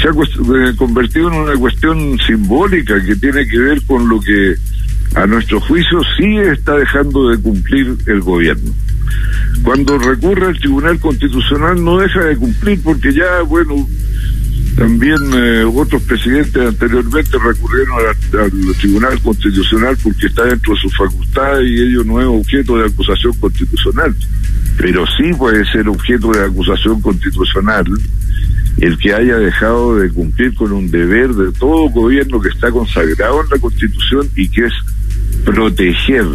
se 0.00 0.08
ha 0.08 0.76
convertido 0.76 1.28
en 1.28 1.38
una 1.38 1.54
cuestión 1.54 2.18
simbólica 2.26 3.02
que 3.02 3.16
tiene 3.16 3.46
que 3.48 3.58
ver 3.58 3.82
con 3.86 4.06
lo 4.06 4.20
que 4.20 4.54
a 5.14 5.26
nuestro 5.26 5.60
juicio 5.60 6.00
sí 6.16 6.36
está 6.38 6.76
dejando 6.76 7.30
de 7.30 7.38
cumplir 7.38 7.96
el 8.06 8.20
gobierno. 8.20 8.72
Cuando 9.62 9.98
recurre 9.98 10.46
al 10.46 10.58
Tribunal 10.58 10.98
Constitucional 10.98 11.82
no 11.82 11.98
deja 11.98 12.24
de 12.24 12.36
cumplir 12.36 12.80
porque 12.82 13.12
ya, 13.12 13.42
bueno, 13.42 13.88
también 14.76 15.16
eh, 15.34 15.64
otros 15.64 16.02
presidentes 16.02 16.68
anteriormente 16.68 17.36
recurrieron 17.38 17.96
al, 18.38 18.76
Tribunal 18.76 19.20
Constitucional 19.20 19.96
porque 20.02 20.26
está 20.26 20.44
dentro 20.44 20.74
de 20.74 20.80
su 20.80 20.90
facultad 20.90 21.60
y 21.60 21.80
ello 21.82 22.04
no 22.04 22.20
es 22.20 22.26
objeto 22.26 22.76
de 22.76 22.86
acusación 22.86 23.32
constitucional. 23.34 24.14
Pero 24.76 25.04
sí 25.16 25.32
puede 25.36 25.64
ser 25.72 25.88
objeto 25.88 26.30
de 26.30 26.44
acusación 26.44 27.00
constitucional 27.00 27.84
el 28.80 28.96
que 28.98 29.12
haya 29.12 29.36
dejado 29.36 29.96
de 29.96 30.10
cumplir 30.10 30.54
con 30.54 30.72
un 30.72 30.90
deber 30.90 31.30
de 31.34 31.52
todo 31.52 31.88
gobierno 31.90 32.40
que 32.40 32.48
está 32.48 32.70
consagrado 32.70 33.42
en 33.42 33.50
la 33.50 33.58
Constitución 33.58 34.28
y 34.36 34.48
que 34.48 34.66
es 34.66 34.72
proteger 35.44 36.26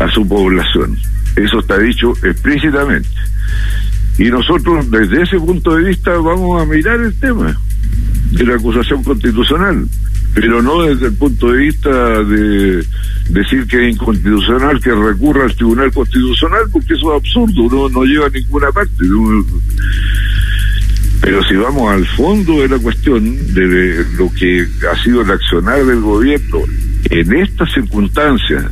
a 0.00 0.10
su 0.10 0.26
población. 0.26 0.96
Eso 1.36 1.60
está 1.60 1.78
dicho 1.78 2.12
explícitamente. 2.24 3.08
Y 4.18 4.24
nosotros 4.24 4.90
desde 4.90 5.22
ese 5.22 5.38
punto 5.38 5.76
de 5.76 5.84
vista 5.84 6.10
vamos 6.18 6.60
a 6.60 6.66
mirar 6.66 6.98
el 7.00 7.18
tema 7.20 7.56
de 8.32 8.44
la 8.44 8.56
acusación 8.56 9.04
constitucional, 9.04 9.86
pero 10.34 10.60
no 10.60 10.82
desde 10.82 11.06
el 11.06 11.14
punto 11.14 11.52
de 11.52 11.58
vista 11.58 12.22
de 12.24 12.84
decir 13.30 13.66
que 13.66 13.86
es 13.86 13.94
inconstitucional 13.94 14.80
que 14.80 14.92
recurra 14.92 15.44
al 15.44 15.54
Tribunal 15.54 15.92
Constitucional, 15.92 16.62
porque 16.72 16.94
eso 16.94 17.14
es 17.14 17.22
absurdo, 17.22 17.68
no, 17.70 17.88
no 17.88 18.04
lleva 18.04 18.26
a 18.26 18.30
ninguna 18.30 18.72
parte. 18.72 18.92
Pero 21.20 21.42
si 21.44 21.54
vamos 21.56 21.92
al 21.92 22.06
fondo 22.06 22.62
de 22.62 22.68
la 22.68 22.78
cuestión 22.78 23.54
de 23.54 24.04
lo 24.16 24.32
que 24.32 24.66
ha 24.90 25.02
sido 25.02 25.22
el 25.22 25.30
accionar 25.30 25.84
del 25.84 26.00
gobierno 26.00 26.60
en 27.10 27.32
estas 27.34 27.72
circunstancias 27.72 28.64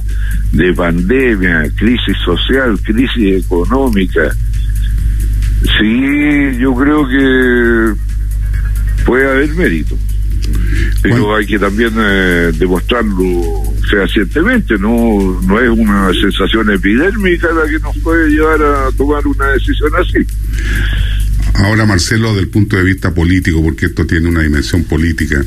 de 0.53 0.73
pandemia, 0.73 1.71
crisis 1.77 2.17
social, 2.25 2.79
crisis 2.83 3.45
económica, 3.45 4.33
Sí, 5.63 6.59
yo 6.59 6.75
creo 6.75 7.09
que 7.09 7.95
puede 9.05 9.29
haber 9.29 9.55
mérito. 9.55 9.97
Pero 11.03 11.35
hay 11.35 11.47
que 11.47 11.59
también 11.59 11.93
eh, 11.97 12.53
demostrarlo 12.57 13.25
fehacientemente, 13.91 14.79
no, 14.79 15.41
no 15.43 15.61
es 15.61 15.69
una 15.71 16.13
sensación 16.13 16.71
epidérmica 16.71 17.49
la 17.53 17.69
que 17.69 17.79
nos 17.81 17.97
puede 17.99 18.31
llevar 18.31 18.63
a 18.63 18.91
tomar 18.97 19.27
una 19.27 19.47
decisión 19.49 19.91
así. 19.97 20.19
Ahora, 21.59 21.87
Marcelo, 21.87 22.35
del 22.35 22.49
punto 22.49 22.77
de 22.77 22.83
vista 22.83 23.15
político, 23.15 23.63
porque 23.63 23.87
esto 23.87 24.07
tiene 24.07 24.29
una 24.29 24.43
dimensión 24.43 24.85
política 24.85 25.43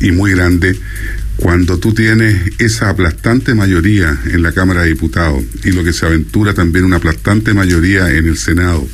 y 0.00 0.10
muy 0.10 0.32
grande, 0.32 0.76
cuando 1.36 1.78
tú 1.78 1.94
tienes 1.94 2.52
esa 2.58 2.90
aplastante 2.90 3.54
mayoría 3.54 4.18
en 4.26 4.42
la 4.42 4.52
Cámara 4.52 4.82
de 4.82 4.88
Diputados 4.88 5.44
y 5.64 5.70
lo 5.70 5.84
que 5.84 5.92
se 5.92 6.06
aventura 6.06 6.54
también 6.54 6.84
una 6.84 6.96
aplastante 6.96 7.54
mayoría 7.54 8.10
en 8.10 8.26
el 8.26 8.36
Senado, 8.36 8.86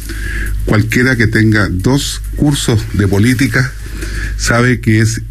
cualquiera 0.67 1.17
que 1.17 1.27
tenga 1.27 1.69
dos 1.71 2.23
cursos 2.37 2.81
de 2.93 3.09
política 3.09 3.73
sabe 4.37 4.81
que 4.81 5.01
es 5.01 5.23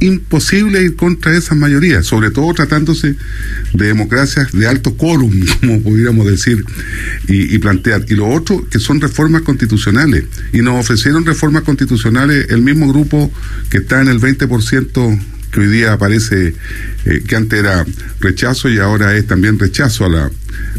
imposible 0.00 0.82
ir 0.82 0.96
contra 0.96 1.36
esas 1.36 1.56
mayorías, 1.56 2.06
sobre 2.06 2.30
todo 2.30 2.52
tratándose 2.54 3.16
de 3.72 3.86
democracias 3.86 4.52
de 4.52 4.66
alto 4.66 4.96
quórum, 4.96 5.32
como 5.60 5.82
pudiéramos 5.82 6.26
decir, 6.26 6.64
y, 7.26 7.58
plantear. 7.58 8.04
Y 8.08 8.14
lo 8.14 8.28
otro, 8.28 8.66
que 8.68 8.78
son 8.78 9.00
reformas 9.00 9.42
constitucionales. 9.42 10.24
Y 10.52 10.58
nos 10.58 10.80
ofrecieron 10.80 11.26
reformas 11.26 11.62
constitucionales 11.62 12.46
el 12.50 12.62
mismo 12.62 12.88
grupo 12.88 13.32
que 13.70 13.78
está 13.78 14.00
en 14.00 14.08
el 14.08 14.20
20% 14.20 15.20
que 15.50 15.60
hoy 15.60 15.68
día 15.68 15.94
aparece, 15.94 16.54
eh, 17.06 17.22
que 17.26 17.36
antes 17.36 17.58
era 17.58 17.84
rechazo 18.20 18.68
y 18.68 18.78
ahora 18.78 19.16
es 19.16 19.26
también 19.26 19.58
rechazo 19.58 20.04
a 20.04 20.08
la, 20.10 20.30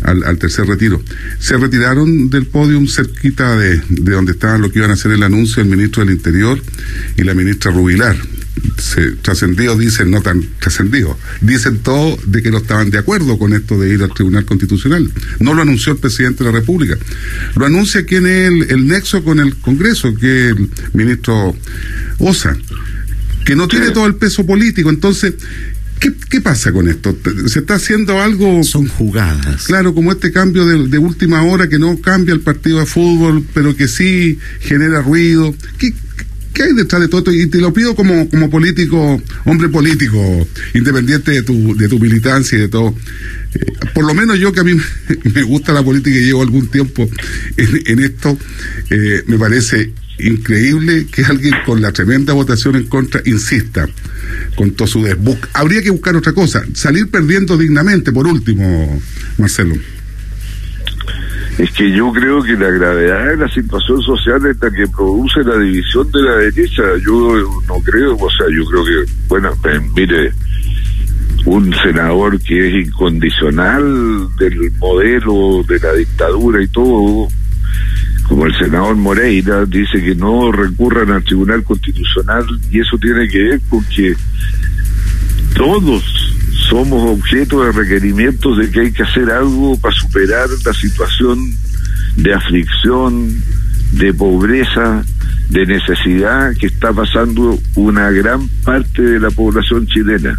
al, 0.03 0.37
tercer 0.37 0.67
retiro. 0.67 1.01
Se 1.39 1.57
retiraron 1.57 2.29
del 2.29 2.45
podium 2.45 2.87
cerquita 2.87 3.57
de, 3.57 3.81
de 3.89 4.11
donde 4.11 4.33
estaban 4.33 4.61
lo 4.61 4.71
que 4.71 4.79
iban 4.79 4.91
a 4.91 4.93
hacer 4.93 5.11
el 5.11 5.23
anuncio 5.23 5.63
el 5.63 5.69
ministro 5.69 6.05
del 6.05 6.13
Interior 6.13 6.61
y 7.17 7.23
la 7.23 7.33
ministra 7.33 7.71
Rubilar. 7.71 8.15
Se, 8.77 9.11
trascendidos 9.11 9.79
dicen, 9.79 10.11
no 10.11 10.21
tan 10.21 10.45
trascendidos, 10.59 11.15
dicen 11.41 11.79
todo 11.79 12.17
de 12.25 12.41
que 12.41 12.51
no 12.51 12.57
estaban 12.57 12.89
de 12.89 12.97
acuerdo 12.97 13.37
con 13.37 13.53
esto 13.53 13.79
de 13.79 13.93
ir 13.93 14.03
al 14.03 14.13
Tribunal 14.13 14.45
Constitucional. 14.45 15.11
No 15.39 15.53
lo 15.53 15.61
anunció 15.61 15.93
el 15.93 15.99
presidente 15.99 16.43
de 16.43 16.51
la 16.51 16.59
República. 16.59 16.97
Lo 17.55 17.65
anuncia 17.65 18.05
quien 18.05 18.25
es 18.25 18.47
el, 18.47 18.71
el 18.71 18.87
nexo 18.87 19.23
con 19.23 19.39
el 19.39 19.55
Congreso, 19.55 20.13
que 20.15 20.49
es 20.49 20.57
el 20.57 20.69
ministro 20.93 21.55
Osa 22.19 22.57
que 23.49 23.55
no 23.55 23.67
tiene 23.67 23.89
todo 23.89 24.05
el 24.05 24.15
peso 24.15 24.45
político. 24.45 24.91
Entonces, 24.91 25.33
¿Qué, 25.99 26.13
¿Qué, 26.29 26.39
pasa 26.39 26.71
con 26.71 26.87
esto? 26.87 27.17
¿Se 27.47 27.59
está 27.59 27.75
haciendo 27.75 28.21
algo? 28.21 28.63
Son 28.63 28.87
jugadas. 28.87 29.65
Claro, 29.65 29.93
como 29.93 30.13
este 30.13 30.31
cambio 30.31 30.65
de, 30.65 30.97
última 30.97 31.43
hora 31.43 31.67
que 31.67 31.77
no 31.77 31.99
cambia 31.99 32.33
el 32.33 32.39
partido 32.39 32.79
de 32.79 32.85
fútbol, 32.85 33.43
pero 33.53 33.75
que 33.75 33.89
sí 33.89 34.39
genera 34.61 35.01
ruido. 35.01 35.53
¿Qué, 35.77 35.93
¿Qué 36.53 36.63
hay 36.63 36.73
detrás 36.73 37.01
de 37.01 37.07
todo 37.07 37.19
esto? 37.19 37.31
Y 37.31 37.47
te 37.47 37.59
lo 37.59 37.73
pido 37.73 37.95
como, 37.95 38.29
como 38.29 38.49
político, 38.49 39.21
hombre 39.45 39.69
político, 39.69 40.47
independiente 40.73 41.31
de 41.31 41.43
tu, 41.43 41.75
de 41.75 41.87
tu 41.87 41.99
militancia 41.99 42.57
y 42.57 42.61
de 42.61 42.67
todo. 42.67 42.95
Eh, 43.53 43.73
por 43.93 44.05
lo 44.05 44.13
menos 44.13 44.39
yo 44.39 44.51
que 44.51 44.59
a 44.59 44.63
mí 44.63 44.73
me 45.33 45.43
gusta 45.43 45.73
la 45.73 45.83
política 45.83 46.17
y 46.17 46.25
llevo 46.25 46.41
algún 46.41 46.67
tiempo 46.67 47.09
en, 47.57 47.99
esto, 47.99 48.37
eh, 48.89 49.23
me 49.27 49.37
parece 49.37 49.93
increíble 50.19 51.07
que 51.11 51.23
alguien 51.23 51.53
con 51.65 51.81
la 51.81 51.91
tremenda 51.91 52.33
votación 52.33 52.75
en 52.75 52.87
contra 52.87 53.21
insista 53.25 53.87
con 54.55 54.71
todo 54.71 54.87
su 54.87 55.03
desbook. 55.03 55.47
Habría 55.53 55.81
que 55.81 55.89
buscar 55.89 56.15
otra 56.15 56.33
cosa, 56.33 56.63
salir 56.73 57.09
perdiendo 57.09 57.57
dignamente, 57.57 58.11
por 58.11 58.27
último, 58.27 59.01
Marcelo 59.37 59.75
es 61.59 61.71
que 61.71 61.91
yo 61.91 62.09
creo 62.13 62.41
que 62.41 62.53
la 62.53 62.69
gravedad 62.71 63.25
de 63.25 63.35
la 63.35 63.49
situación 63.49 64.01
social 64.01 64.45
es 64.45 64.57
la 64.61 64.71
que 64.71 64.87
produce 64.87 65.43
la 65.43 65.57
división 65.57 66.09
de 66.09 66.21
la 66.21 66.35
derecha. 66.37 66.83
Yo 67.05 67.35
no 67.67 67.75
creo, 67.83 68.15
o 68.15 68.29
sea, 68.29 68.47
yo 68.49 68.63
creo 68.63 68.85
que, 68.85 69.11
bueno, 69.27 69.51
pues, 69.61 69.81
mire, 69.93 70.31
un 71.43 71.73
senador 71.83 72.39
que 72.39 72.65
es 72.65 72.87
incondicional 72.87 73.83
del 74.37 74.71
modelo 74.79 75.61
de 75.67 75.79
la 75.79 75.93
dictadura 75.95 76.63
y 76.63 76.67
todo, 76.69 77.27
como 78.29 78.45
el 78.45 78.57
senador 78.57 78.95
Moreira, 78.95 79.65
dice 79.65 80.01
que 80.01 80.15
no 80.15 80.53
recurran 80.53 81.11
al 81.11 81.25
Tribunal 81.25 81.65
Constitucional 81.65 82.45
y 82.71 82.79
eso 82.79 82.97
tiene 83.01 83.27
que 83.27 83.43
ver 83.43 83.61
con 83.67 83.83
que 83.93 84.15
todos 85.55 86.28
somos 86.69 87.17
objeto 87.17 87.63
de 87.63 87.71
requerimientos 87.71 88.57
de 88.57 88.69
que 88.69 88.81
hay 88.81 88.91
que 88.91 89.03
hacer 89.03 89.31
algo 89.31 89.75
para 89.79 89.95
superar 89.95 90.47
la 90.63 90.73
situación 90.73 91.39
de 92.15 92.33
aflicción, 92.33 93.43
de 93.93 94.13
pobreza, 94.13 95.03
de 95.49 95.65
necesidad 95.65 96.55
que 96.55 96.67
está 96.67 96.93
pasando 96.93 97.57
una 97.75 98.11
gran 98.11 98.47
parte 98.63 99.01
de 99.01 99.19
la 99.19 99.31
población 99.31 99.87
chilena. 99.87 100.37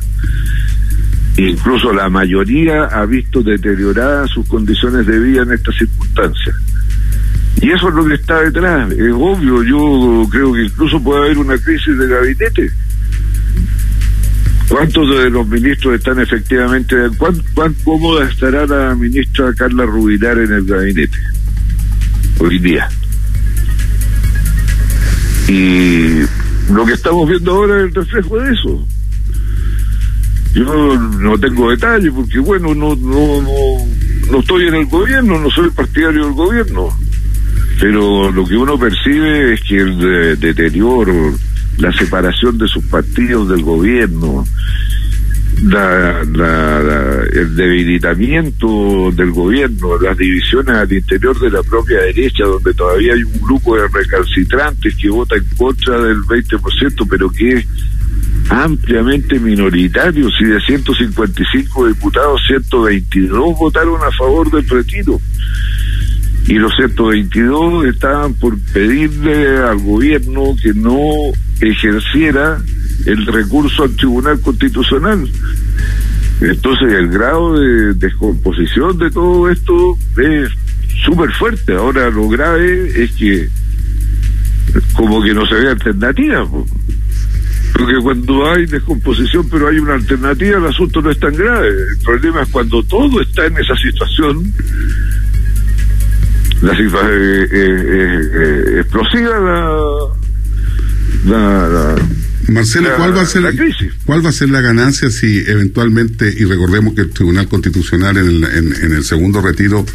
Incluso 1.36 1.92
la 1.92 2.08
mayoría 2.08 2.84
ha 2.84 3.04
visto 3.06 3.42
deterioradas 3.42 4.30
sus 4.30 4.46
condiciones 4.46 5.06
de 5.06 5.18
vida 5.18 5.42
en 5.42 5.52
estas 5.52 5.74
circunstancias. 5.76 6.54
Y 7.60 7.70
eso 7.70 7.88
es 7.88 7.94
lo 7.94 8.04
que 8.04 8.14
está 8.14 8.40
detrás. 8.40 8.92
Es 8.92 9.12
obvio, 9.12 9.62
yo 9.64 10.28
creo 10.30 10.52
que 10.52 10.64
incluso 10.64 11.02
puede 11.02 11.24
haber 11.24 11.38
una 11.38 11.58
crisis 11.58 11.98
de 11.98 12.06
gabinete 12.06 12.70
¿Cuántos 14.70 15.18
de 15.18 15.30
los 15.30 15.48
ministros 15.48 15.96
están 15.96 16.20
efectivamente, 16.20 16.94
cuán, 17.18 17.42
cuán 17.54 17.74
cómoda 17.82 18.28
estará 18.28 18.66
la 18.66 18.94
ministra 18.94 19.52
Carla 19.52 19.84
Rubilar 19.84 20.38
en 20.38 20.52
el 20.52 20.64
gabinete 20.64 21.18
hoy 22.38 22.60
día? 22.60 22.88
Y 25.48 26.20
lo 26.72 26.86
que 26.86 26.92
estamos 26.92 27.28
viendo 27.28 27.50
ahora 27.50 27.78
es 27.78 27.82
el 27.86 27.94
reflejo 27.94 28.38
de 28.38 28.52
eso. 28.52 28.86
Yo 30.54 30.96
no 31.18 31.36
tengo 31.38 31.70
detalles 31.70 32.12
porque, 32.14 32.38
bueno, 32.38 32.72
no, 32.72 32.94
no, 32.94 33.42
no, 33.42 33.50
no 34.30 34.38
estoy 34.38 34.68
en 34.68 34.74
el 34.76 34.86
gobierno, 34.86 35.40
no 35.40 35.50
soy 35.50 35.70
partidario 35.70 36.26
del 36.26 36.34
gobierno. 36.34 36.96
Pero 37.80 38.30
lo 38.30 38.46
que 38.46 38.56
uno 38.56 38.78
percibe 38.78 39.54
es 39.54 39.60
que 39.62 39.78
el 39.78 40.38
deterioro, 40.38 41.34
la 41.78 41.92
separación 41.92 42.58
de 42.58 42.68
sus 42.68 42.84
partidos 42.84 43.48
del 43.48 43.62
gobierno, 43.62 44.44
la, 45.62 46.20
el 47.32 47.54
debilitamiento 47.54 49.10
del 49.12 49.30
gobierno, 49.30 49.98
las 50.00 50.16
divisiones 50.16 50.74
al 50.74 50.92
interior 50.92 51.38
de 51.38 51.50
la 51.50 51.62
propia 51.62 52.00
derecha, 52.00 52.44
donde 52.44 52.72
todavía 52.74 53.14
hay 53.14 53.22
un 53.22 53.40
grupo 53.40 53.76
de 53.76 53.88
recalcitrantes 53.88 54.94
que 54.96 55.10
vota 55.10 55.36
en 55.36 55.44
contra 55.56 56.00
del 56.02 56.18
20%, 56.18 57.06
pero 57.08 57.30
que 57.30 57.58
es 57.58 57.66
ampliamente 58.48 59.38
minoritario. 59.38 60.28
Si 60.38 60.44
de 60.44 60.60
155 60.60 61.88
diputados, 61.88 62.40
122 62.46 63.56
votaron 63.58 64.00
a 64.02 64.10
favor 64.12 64.50
del 64.50 64.68
retiro. 64.68 65.20
Y 66.50 66.54
los 66.54 66.74
122 66.74 67.86
estaban 67.86 68.34
por 68.34 68.58
pedirle 68.72 69.58
al 69.58 69.78
gobierno 69.78 70.56
que 70.60 70.74
no 70.74 70.98
ejerciera 71.60 72.58
el 73.06 73.24
recurso 73.24 73.84
al 73.84 73.94
Tribunal 73.94 74.40
Constitucional. 74.40 75.30
Entonces 76.40 76.92
el 76.92 77.08
grado 77.08 77.56
de 77.56 77.94
descomposición 77.94 78.98
de 78.98 79.12
todo 79.12 79.48
esto 79.48 79.96
es 80.16 80.48
súper 81.04 81.30
fuerte. 81.34 81.76
Ahora 81.76 82.10
lo 82.10 82.28
grave 82.28 83.00
es 83.00 83.12
que 83.12 83.48
como 84.94 85.22
que 85.22 85.32
no 85.32 85.46
se 85.46 85.54
ve 85.54 85.68
alternativa. 85.68 86.48
Porque 87.74 87.94
cuando 88.02 88.50
hay 88.50 88.66
descomposición 88.66 89.48
pero 89.48 89.68
hay 89.68 89.78
una 89.78 89.94
alternativa, 89.94 90.58
el 90.58 90.66
asunto 90.66 91.00
no 91.00 91.12
es 91.12 91.20
tan 91.20 91.36
grave. 91.36 91.68
El 91.68 92.04
problema 92.04 92.42
es 92.42 92.48
cuando 92.48 92.82
todo 92.82 93.20
está 93.20 93.46
en 93.46 93.56
esa 93.56 93.76
situación, 93.76 94.52
la 96.62 96.76
situación 96.76 97.48
eh, 97.52 98.80
explosiva 98.80 99.38
la, 101.26 101.68
la 101.68 101.96
Marcelo, 102.50 102.88
¿cuál 102.96 103.16
va 103.16 103.22
a 103.22 103.26
ser 103.26 103.42
la 103.42 103.52
cuál 104.04 104.24
va 104.24 104.30
a 104.30 104.32
ser 104.32 104.48
la 104.48 104.60
ganancia 104.60 105.10
si 105.10 105.38
eventualmente 105.46 106.32
y 106.36 106.44
recordemos 106.44 106.94
que 106.94 107.02
el 107.02 107.10
Tribunal 107.10 107.48
Constitucional 107.48 108.16
en 108.16 108.26
el, 108.26 108.44
en, 108.44 108.92
el 108.92 109.04
segundo 109.04 109.40
retiro 109.40 109.86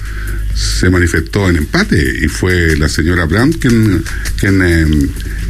se 0.54 0.89
manifestó 0.89 1.49
en 1.49 1.58
empate 1.58 2.19
y 2.23 2.28
fue 2.28 2.78
la 2.78 2.88
señora 2.88 3.25
Brandt 3.25 3.58
quien, 3.60 4.04
quien 4.39 4.62
eh, 4.62 4.88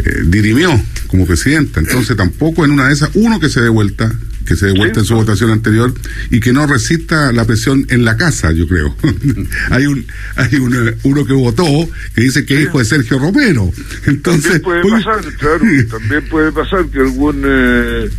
eh, 0.04 0.24
dirimió 0.26 0.82
como 1.08 1.28
presidenta. 1.28 1.80
Entonces 1.80 2.18
tampoco 2.18 2.66
en 2.66 2.72
una 2.72 2.88
de 2.88 2.94
esas 2.94 3.12
uno 3.14 3.40
que 3.40 3.50
se 3.50 3.62
dé 3.62 3.70
vuelta 3.70 4.12
que 4.46 4.56
se 4.56 4.68
dé 4.68 4.74
vuelta 4.74 5.00
en 5.00 5.06
su 5.06 5.16
votación 5.16 5.52
anterior 5.52 5.94
y 6.30 6.40
que 6.40 6.54
no 6.54 6.68
resista 6.68 7.32
la 7.32 7.46
presión 7.46 7.86
en 7.90 8.06
la 8.06 8.16
casa, 8.18 8.52
yo 8.52 8.68
creo. 8.68 8.96
hay 9.72 9.86
un 9.88 10.06
hay 10.36 10.56
uno 11.04 11.26
que 11.26 11.34
votó 11.34 11.66
que 12.14 12.22
dice 12.22 12.46
que 12.46 12.56
es 12.56 12.62
hijo 12.64 12.80
de 12.80 12.86
Sergio 12.86 13.20
Romero. 13.20 13.72
Entonces 14.06 14.62
también 14.62 14.82
puede 14.84 15.04
pasar, 15.04 15.34
claro, 15.38 15.66
también 15.90 16.30
puede 16.30 16.52
pasar 16.52 16.86
que 16.88 17.00
algún 17.00 17.44
eh, 17.46 18.10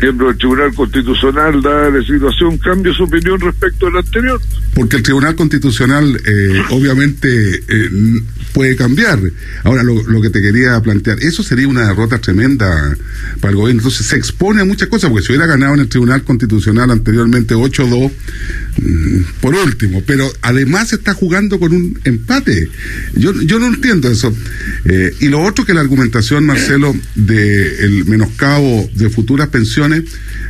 miembro 0.00 0.28
del 0.28 0.38
Tribunal 0.38 0.74
Constitucional, 0.74 1.62
da 1.62 1.90
la 1.90 2.02
situación, 2.04 2.58
cambie 2.58 2.92
su 2.94 3.04
opinión 3.04 3.40
respecto 3.40 3.86
al 3.86 3.96
anterior. 3.96 4.40
Porque 4.74 4.96
el 4.96 5.02
Tribunal 5.02 5.34
Constitucional, 5.34 6.20
eh, 6.26 6.62
obviamente, 6.70 7.62
eh, 7.68 7.90
puede 8.52 8.76
cambiar. 8.76 9.20
Ahora, 9.64 9.82
lo, 9.82 10.20
que 10.20 10.30
te 10.30 10.40
quería 10.40 10.80
plantear, 10.80 11.18
eso 11.20 11.42
sería 11.42 11.68
una 11.68 11.88
derrota 11.88 12.18
tremenda 12.18 12.96
para 13.40 13.50
el 13.50 13.56
gobierno. 13.56 13.80
Entonces, 13.80 14.06
se 14.06 14.16
expone 14.16 14.62
a 14.62 14.64
muchas 14.64 14.88
cosas, 14.88 15.10
porque 15.10 15.26
si 15.26 15.32
hubiera 15.32 15.46
ganado 15.46 15.74
en 15.74 15.80
el 15.80 15.88
Tribunal 15.88 16.22
Constitucional 16.22 16.90
anteriormente 16.90 17.54
8-2, 17.54 18.12
mm, 18.76 19.20
por 19.40 19.54
último, 19.54 20.02
pero 20.06 20.30
además 20.42 20.92
está 20.92 21.14
jugando 21.14 21.58
con 21.58 21.72
un 21.72 21.98
empate. 22.04 22.68
Yo, 23.14 23.32
yo 23.42 23.58
no 23.58 23.66
entiendo 23.66 24.08
eso. 24.10 24.32
Eh, 24.84 25.14
y 25.20 25.28
lo 25.28 25.42
otro 25.42 25.64
que 25.64 25.74
la 25.74 25.80
argumentación, 25.80 26.46
Marcelo, 26.46 26.94
del 27.14 28.04
menoscabo 28.06 28.88
de 28.94 29.10
futuras 29.10 29.48
pensiones, 29.48 29.83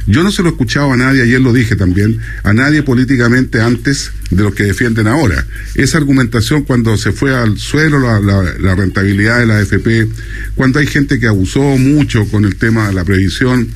yo 0.07 0.23
no 0.23 0.31
se 0.31 0.43
lo 0.43 0.49
he 0.49 0.53
escuchado 0.53 0.93
a 0.93 0.97
nadie, 0.97 1.23
ayer 1.23 1.41
lo 1.41 1.53
dije 1.53 1.77
también, 1.77 2.19
a 2.43 2.53
nadie 2.53 2.83
políticamente 2.83 3.61
antes 3.61 4.13
de 4.31 4.43
lo 4.43 4.53
que 4.55 4.65
defienden 4.65 5.07
ahora. 5.07 5.47
Esa 5.75 5.99
argumentación 5.99 6.63
cuando 6.63 6.97
se 6.97 7.13
fue 7.13 7.35
al 7.35 7.59
suelo 7.59 7.99
la, 8.01 8.75
rentabilidad 8.75 9.39
de 9.39 9.47
la 9.47 9.59
AFP, 9.59 10.09
cuando 10.55 10.79
hay 10.79 10.87
gente 10.87 11.19
que 11.19 11.27
abusó 11.27 11.63
mucho 11.63 12.27
con 12.27 12.45
el 12.45 12.57
tema 12.57 12.89
de 12.89 12.95
la 12.95 13.05
previsión, 13.05 13.69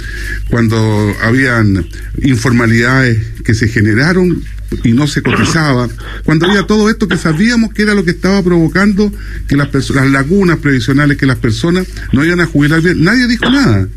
cuando 0.50 1.16
habían 1.22 1.86
informalidades 2.22 3.18
que 3.44 3.54
se 3.54 3.68
generaron 3.68 4.42
y 4.84 4.92
no 4.92 5.06
se 5.06 5.22
cotizaba, 5.22 5.88
cuando 6.24 6.46
había 6.46 6.66
todo 6.66 6.90
esto 6.90 7.08
que 7.08 7.16
sabíamos 7.16 7.72
que 7.72 7.82
era 7.82 7.94
lo 7.94 8.04
que 8.04 8.10
estaba 8.10 8.42
provocando 8.42 9.10
que 9.46 9.56
las, 9.56 9.72
las 9.90 10.10
lagunas 10.10 10.58
previsionales, 10.58 11.16
que 11.16 11.26
las 11.26 11.38
personas 11.38 11.86
no 12.12 12.24
iban 12.24 12.40
a 12.40 12.46
jubilar 12.46 12.82
bien, 12.82 13.02
nadie 13.02 13.26
dijo 13.26 13.48
nada. 13.48 13.88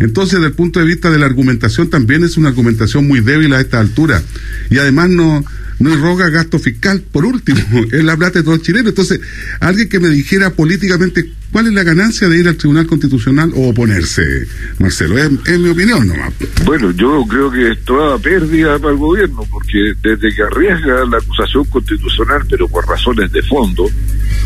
Entonces, 0.00 0.34
desde 0.34 0.48
el 0.48 0.54
punto 0.54 0.80
de 0.80 0.86
vista 0.86 1.10
de 1.10 1.18
la 1.18 1.26
argumentación, 1.26 1.90
también 1.90 2.24
es 2.24 2.36
una 2.36 2.48
argumentación 2.48 3.06
muy 3.06 3.20
débil 3.20 3.52
a 3.52 3.60
esta 3.60 3.80
altura. 3.80 4.22
Y 4.70 4.78
además 4.78 5.10
no, 5.10 5.44
no 5.78 5.96
roga 5.96 6.30
gasto 6.30 6.58
fiscal, 6.58 7.02
por 7.12 7.24
último, 7.24 7.60
es 7.92 8.04
la 8.04 8.16
plata 8.16 8.38
de 8.38 8.44
todos 8.44 8.58
los 8.58 8.66
chilenos. 8.66 8.88
Entonces, 8.88 9.20
alguien 9.60 9.88
que 9.88 10.00
me 10.00 10.08
dijera 10.08 10.50
políticamente 10.50 11.30
cuál 11.52 11.66
es 11.66 11.72
la 11.72 11.82
ganancia 11.82 12.28
de 12.28 12.38
ir 12.38 12.48
al 12.48 12.56
Tribunal 12.56 12.86
Constitucional 12.86 13.52
o 13.54 13.68
oponerse, 13.68 14.46
Marcelo, 14.78 15.18
es, 15.18 15.58
mi 15.58 15.68
opinión 15.68 16.06
nomás. 16.06 16.32
Bueno, 16.64 16.90
yo 16.92 17.24
creo 17.28 17.50
que 17.50 17.72
es 17.72 17.84
toda 17.84 18.18
pérdida 18.18 18.78
para 18.78 18.92
el 18.92 18.98
gobierno, 18.98 19.44
porque 19.50 19.94
desde 20.02 20.34
que 20.34 20.42
arriesga 20.42 21.04
la 21.04 21.18
acusación 21.18 21.64
constitucional, 21.64 22.42
pero 22.48 22.68
por 22.68 22.86
razones 22.86 23.32
de 23.32 23.42
fondo, 23.42 23.84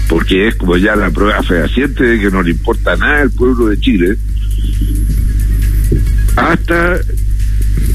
porque 0.09 0.49
es 0.49 0.57
como 0.57 0.77
ya 0.77 0.97
la 0.97 1.11
prueba 1.11 1.43
fehaciente 1.43 2.05
de 2.05 2.21
que 2.21 2.31
no 2.31 2.43
le 2.43 2.51
importa 2.51 2.97
nada 2.97 3.23
al 3.23 3.31
pueblo 3.31 3.69
de 3.69 3.79
Chile, 3.79 4.17
hasta 6.37 7.01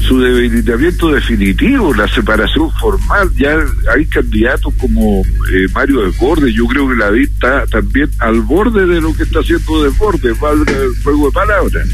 su 0.00 0.20
debilitamiento 0.20 1.12
definitivo, 1.12 1.94
la 1.94 2.08
separación 2.08 2.70
formal. 2.72 3.30
Ya 3.36 3.56
hay 3.94 4.06
candidatos 4.06 4.72
como 4.78 5.22
eh, 5.52 5.66
Mario 5.74 6.02
Desbordes. 6.02 6.54
Yo 6.54 6.66
creo 6.66 6.88
que 6.88 6.96
la 6.96 7.10
está 7.16 7.66
también 7.66 8.10
al 8.18 8.40
borde 8.40 8.86
de 8.86 9.00
lo 9.00 9.14
que 9.14 9.24
está 9.24 9.40
haciendo 9.40 9.84
Desbordes, 9.84 10.38
valga 10.40 10.72
el 10.72 11.02
juego 11.02 11.26
de 11.26 11.32
palabras. 11.32 11.88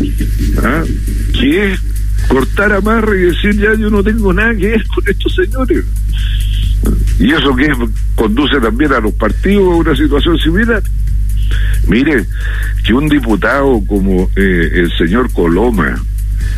¿Ah? 0.62 0.84
Que 1.32 1.72
es 1.72 1.80
cortar 2.28 2.72
a 2.72 2.80
Marra 2.80 3.14
y 3.16 3.22
decir 3.22 3.56
ya 3.56 3.74
yo 3.74 3.90
no 3.90 4.02
tengo 4.02 4.32
nada 4.32 4.54
que 4.54 4.68
ver 4.68 4.84
con 4.86 5.08
estos 5.08 5.34
señores. 5.34 5.84
Y 7.18 7.32
eso 7.32 7.56
que 7.56 7.72
conduce 8.14 8.60
también 8.60 8.92
a 8.92 9.00
los 9.00 9.12
partidos 9.14 9.64
a 9.64 9.76
una 9.76 9.96
situación 9.96 10.38
similar. 10.38 10.82
Mire, 11.86 12.24
que 12.84 12.92
un 12.92 13.08
diputado 13.08 13.80
como 13.86 14.30
eh, 14.36 14.70
el 14.74 14.92
señor 14.96 15.32
Coloma 15.32 16.02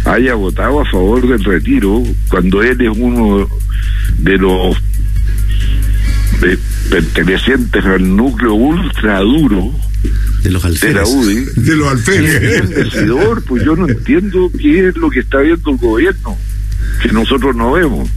haya 0.05 0.35
votado 0.35 0.81
a 0.81 0.85
favor 0.91 1.27
del 1.27 1.43
retiro 1.45 2.03
cuando 2.29 2.63
él 2.63 2.81
es 2.81 2.97
uno 2.97 3.47
de 4.19 4.39
los 4.39 4.77
eh, 6.43 6.57
pertenecientes 6.91 7.85
al 7.85 8.17
núcleo 8.17 8.55
ultra 8.55 9.21
duro 9.21 9.73
de 10.43 10.51
los 10.51 10.81
de 10.81 10.93
la 10.95 11.05
UDI, 11.05 11.45
De 11.57 11.77
los 11.77 11.89
alférez. 11.89 12.71
decidor, 12.71 13.43
pues 13.45 13.65
yo 13.65 13.75
no 13.75 13.89
entiendo 13.89 14.51
qué 14.59 14.89
es 14.89 14.97
lo 14.97 15.11
que 15.11 15.21
está 15.21 15.39
viendo 15.39 15.71
el 15.73 15.77
gobierno, 15.79 16.37
que 17.03 17.13
nosotros 17.13 17.57
no 17.57 17.73
vemos. 17.73 18.09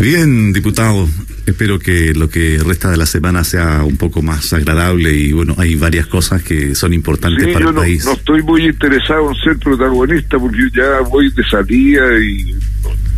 Bien, 0.00 0.52
diputado. 0.52 1.08
Espero 1.44 1.78
que 1.78 2.14
lo 2.14 2.28
que 2.30 2.58
resta 2.64 2.90
de 2.90 2.96
la 2.96 3.06
semana 3.06 3.42
sea 3.42 3.82
un 3.84 3.96
poco 3.96 4.22
más 4.22 4.52
agradable 4.52 5.12
y 5.12 5.32
bueno, 5.32 5.54
hay 5.58 5.74
varias 5.74 6.06
cosas 6.06 6.42
que 6.42 6.74
son 6.76 6.92
importantes 6.92 7.44
Sí, 7.44 7.52
para 7.52 7.64
yo 7.64 7.68
el 7.70 7.74
no, 7.74 7.80
país. 7.80 8.04
no 8.04 8.12
estoy 8.12 8.42
muy 8.42 8.64
interesado 8.66 9.28
en 9.30 9.34
ser 9.36 9.58
protagonista 9.58 10.38
porque 10.38 10.58
yo 10.58 10.82
ya 10.82 11.00
voy 11.08 11.30
de 11.32 11.42
salida 11.44 12.02
y 12.20 12.54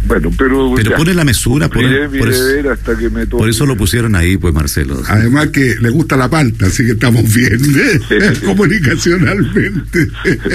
bueno, 0.07 0.31
pero 0.37 0.75
Pero 0.77 0.91
ya, 0.91 0.97
pone 0.97 1.15
la 1.15 1.25
mesura, 1.25 1.69
por, 1.69 1.83
por 1.83 2.29
eso, 2.29 2.45
deber 2.45 2.69
hasta 2.69 2.97
que 2.97 3.11
me 3.11 3.27
toque. 3.27 3.39
por 3.39 3.49
eso 3.49 3.67
lo 3.67 3.77
pusieron 3.77 4.15
ahí, 4.15 4.37
pues 4.37 4.53
Marcelo. 4.53 5.03
Además 5.09 5.49
que 5.49 5.77
le 5.81 5.91
gusta 5.91 6.17
la 6.17 6.29
palta, 6.29 6.67
así 6.67 6.85
que 6.85 6.93
estamos 6.93 7.23
bien 7.33 7.61
¿eh? 7.77 8.33
comunicacionalmente. 8.45 10.09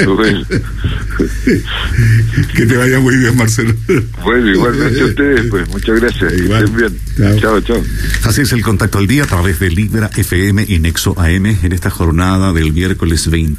Bueno. 0.06 0.46
que 2.56 2.66
te 2.66 2.78
vaya 2.78 3.00
muy 3.00 3.18
bien, 3.18 3.36
Marcelo. 3.36 3.74
Bueno, 4.24 4.50
igualmente 4.52 5.02
a 5.02 5.06
ustedes, 5.06 5.46
pues 5.50 5.68
muchas 5.70 6.00
gracias. 6.00 6.34
Igual. 6.34 6.64
estén 6.64 6.78
bien. 6.78 7.40
Chao. 7.40 7.62
chao. 7.62 7.62
chao. 7.62 7.84
Así 8.24 8.42
es 8.42 8.52
el 8.54 8.62
contacto 8.62 8.98
al 8.98 9.08
día 9.08 9.24
a 9.24 9.28
través 9.28 9.60
de 9.60 9.70
Libra 9.70 10.10
FM 10.16 10.66
y 10.68 10.80
Nexo 10.80 11.20
AM 11.20 11.46
en 11.46 11.72
esta 11.74 11.90
jornada 11.90 12.54
del 12.54 12.74
miércoles 12.74 13.30
20. 13.30 13.48